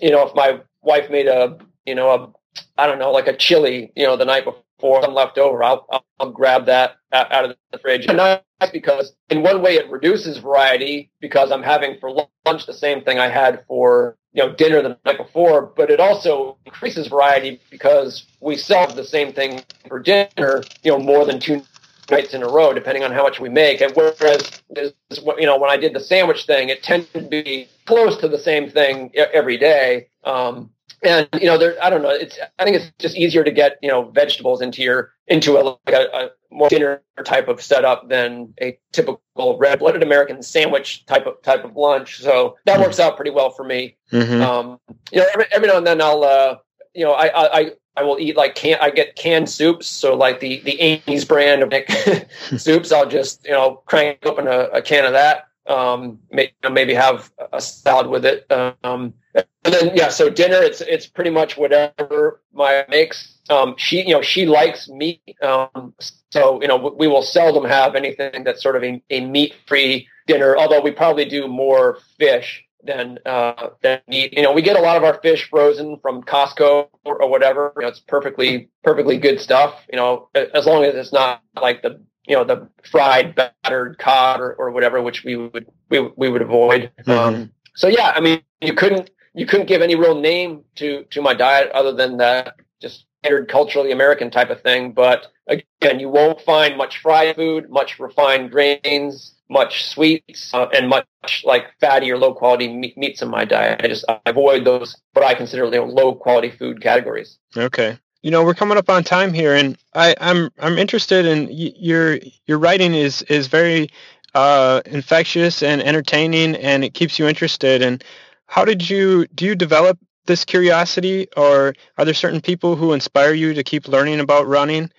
[0.01, 2.33] you know, if my wife made a, you know, a
[2.77, 5.85] I don't know, like a chili, you know, the night before, some left over, I'll,
[5.91, 8.07] I'll, I'll grab that out of the fridge.
[8.07, 8.41] And nice
[8.71, 13.19] because in one way it reduces variety because I'm having for lunch the same thing
[13.19, 18.25] I had for, you know, dinner the night before, but it also increases variety because
[18.39, 21.61] we sell the same thing for dinner, you know, more than two
[22.09, 23.81] nights in a row, depending on how much we make.
[23.81, 28.17] And whereas, you know, when I did the sandwich thing, it tended to be close
[28.17, 30.07] to the same thing every day.
[30.23, 30.71] Um,
[31.03, 32.09] and you know, there I don't know.
[32.09, 35.61] It's I think it's just easier to get you know vegetables into your into a
[35.61, 41.25] like a, a more dinner type of setup than a typical red-blooded American sandwich type
[41.25, 42.19] of type of lunch.
[42.19, 43.95] So that works out pretty well for me.
[44.11, 44.41] Mm-hmm.
[44.41, 44.79] Um,
[45.11, 46.57] you know, every, every now and then I'll uh,
[46.93, 49.87] you know I I I will eat like can I get canned soups.
[49.87, 51.73] So like the the Amy's brand of
[52.57, 55.47] soups, I'll just you know crank open a, a can of that.
[55.67, 58.51] Um, maybe, maybe have a salad with it.
[58.51, 63.37] Um, and then yeah, so dinner it's it's pretty much whatever my makes.
[63.49, 65.93] Um, she you know she likes meat, um,
[66.31, 70.07] so you know we will seldom have anything that's sort of a, a meat free
[70.27, 70.57] dinner.
[70.57, 74.33] Although we probably do more fish than uh, than meat.
[74.33, 77.73] You know, we get a lot of our fish frozen from Costco or, or whatever.
[77.77, 79.85] You know, it's perfectly perfectly good stuff.
[79.91, 82.01] You know, as long as it's not like the
[82.31, 86.41] you know the fried battered cod or, or whatever, which we would we we would
[86.41, 86.89] avoid.
[87.01, 87.11] Mm-hmm.
[87.11, 91.21] Um, so yeah, I mean, you couldn't you couldn't give any real name to to
[91.21, 94.93] my diet other than that just standard culturally American type of thing.
[94.93, 100.87] But again, you won't find much fried food, much refined grains, much sweets, uh, and
[100.87, 101.05] much
[101.43, 103.81] like fatty or low quality meats in my diet.
[103.83, 107.37] I just I avoid those what I consider you know, low quality food categories.
[107.57, 107.99] Okay.
[108.21, 112.19] You know, we're coming up on time here, and I, I'm I'm interested in your
[112.45, 113.89] your writing is is very
[114.35, 117.81] uh, infectious and entertaining, and it keeps you interested.
[117.81, 118.03] And
[118.45, 123.33] how did you do you develop this curiosity, or are there certain people who inspire
[123.33, 124.91] you to keep learning about running?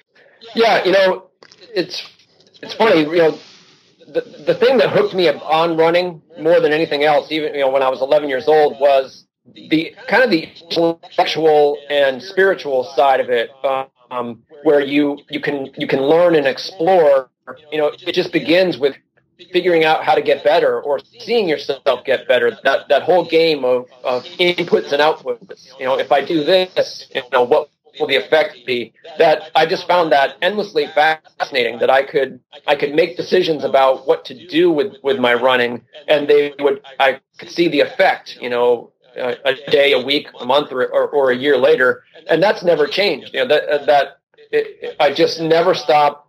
[0.55, 1.31] Yeah, you know,
[1.75, 2.03] it's
[2.61, 3.03] it's funny.
[3.03, 3.39] You know,
[4.09, 7.71] the the thing that hooked me on running more than anything else, even you know,
[7.71, 13.21] when I was 11 years old, was the kind of the intellectual and spiritual side
[13.21, 13.51] of it,
[14.11, 17.31] um, where you you can you can learn and explore.
[17.73, 18.97] You know, it just begins with
[19.53, 22.57] figuring out how to get better or seeing yourself get better.
[22.65, 25.69] That that whole game of, of inputs and outputs.
[25.79, 28.93] You know, if I do this, you know, what will the effect be?
[29.19, 31.79] That I just found that endlessly fascinating.
[31.81, 35.83] That I could I could make decisions about what to do with with my running,
[36.09, 38.39] and they would I could see the effect.
[38.41, 42.05] You know, uh, a day, a week, a month, or, or, or, a year later,
[42.29, 43.35] and that's never changed.
[43.35, 44.19] You know that that
[44.51, 46.29] it, I just never stop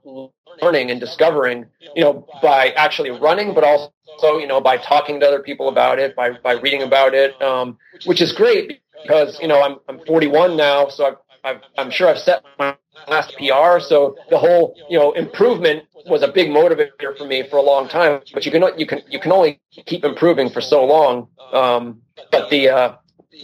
[0.61, 1.65] learning and discovering,
[1.95, 5.99] you know, by actually running, but also, you know, by talking to other people about
[5.99, 10.05] it, by, by reading about it, um, which is great because, you know, I'm, I'm
[10.05, 12.75] 41 now, so I've, I've, I'm sure I've set my
[13.07, 13.79] last PR.
[13.79, 17.87] So the whole, you know, improvement was a big motivator for me for a long
[17.87, 21.27] time, but you can, you can, you can only keep improving for so long.
[21.51, 22.95] Um, but the, uh,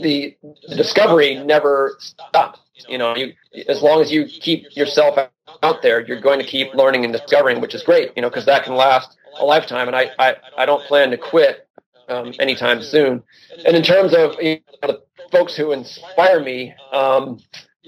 [0.01, 0.37] the,
[0.67, 2.59] the discovery never stops.
[2.87, 3.33] You know, you,
[3.67, 5.17] as long as you keep yourself
[5.63, 8.45] out there, you're going to keep learning and discovering, which is great, you know, because
[8.45, 9.87] that can last a lifetime.
[9.87, 11.67] And I, I, I don't plan to quit
[12.07, 13.23] um, anytime soon.
[13.65, 17.39] And in terms of you know, the folks who inspire me, um,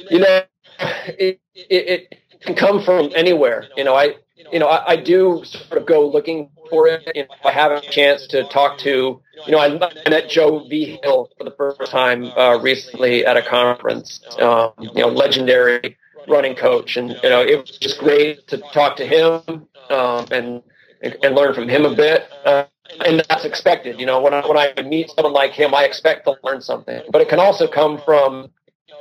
[0.09, 0.41] you know,
[0.79, 3.67] it, it, it, can come from anywhere.
[3.77, 4.15] You know, I,
[4.51, 7.03] you know, I, I do sort of go looking for it.
[7.13, 9.77] you If I have a chance to talk to, you know, I
[10.09, 14.21] met Joe Vigil for the first time uh, recently at a conference.
[14.39, 15.97] Um, you know, legendary
[16.27, 20.63] running coach, and you know it was just great to talk to him um, and
[21.01, 22.27] and learn from him a bit.
[22.45, 22.65] Uh,
[23.05, 23.99] and that's expected.
[23.99, 27.01] You know, when I, when I meet someone like him, I expect to learn something.
[27.11, 28.49] But it can also come from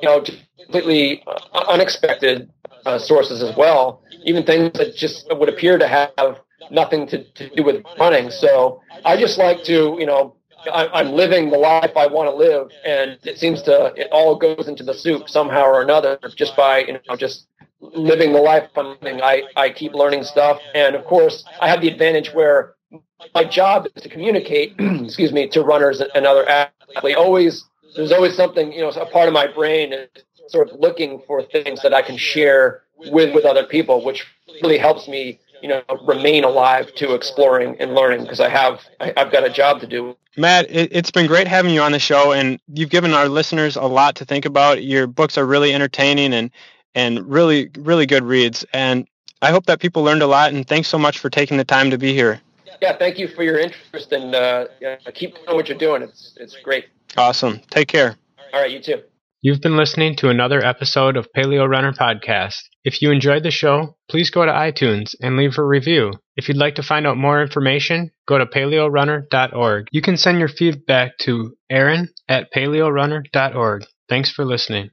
[0.02, 0.22] you know
[0.64, 1.24] completely
[1.68, 2.50] unexpected
[2.86, 4.02] uh, sources as well.
[4.24, 6.40] Even things that just would appear to have
[6.70, 8.30] nothing to, to do with running.
[8.30, 10.36] So I just like to you know
[10.72, 14.36] I, am living the life I want to live, and it seems to it all
[14.36, 17.46] goes into the soup somehow or another just by you know just
[17.80, 19.22] living the life I'm living.
[19.22, 22.74] I I keep learning stuff, and of course I have the advantage where
[23.34, 27.18] my job is to communicate, excuse me, to runners and other athletes.
[27.18, 27.64] Always
[27.94, 30.08] there's always something you know a part of my brain is
[30.48, 34.26] sort of looking for things that I can share with with other people, which
[34.62, 39.12] really helps me you know remain alive to exploring and learning because I have I,
[39.16, 40.16] have got a job to do.
[40.36, 43.76] Matt, it, has been great having you on the show, and you've given our listeners
[43.76, 44.84] a lot to think about.
[44.84, 46.50] Your books are really entertaining and
[46.94, 49.06] and really really good reads, and
[49.42, 50.52] I hope that people learned a lot.
[50.52, 52.40] And thanks so much for taking the time to be here.
[52.80, 56.02] Yeah, thank you for your interest, and uh, yeah, keep doing what you're doing.
[56.02, 56.86] It's it's great.
[57.16, 57.60] Awesome.
[57.70, 58.16] Take care.
[58.52, 59.02] All right, you too.
[59.42, 62.56] You've been listening to another episode of Paleo Runner Podcast.
[62.84, 66.12] If you enjoyed the show, please go to iTunes and leave a review.
[66.36, 69.86] If you'd like to find out more information, go to paleorunner.org.
[69.92, 73.84] You can send your feedback to aaron at paleorunner.org.
[74.10, 74.90] Thanks for listening.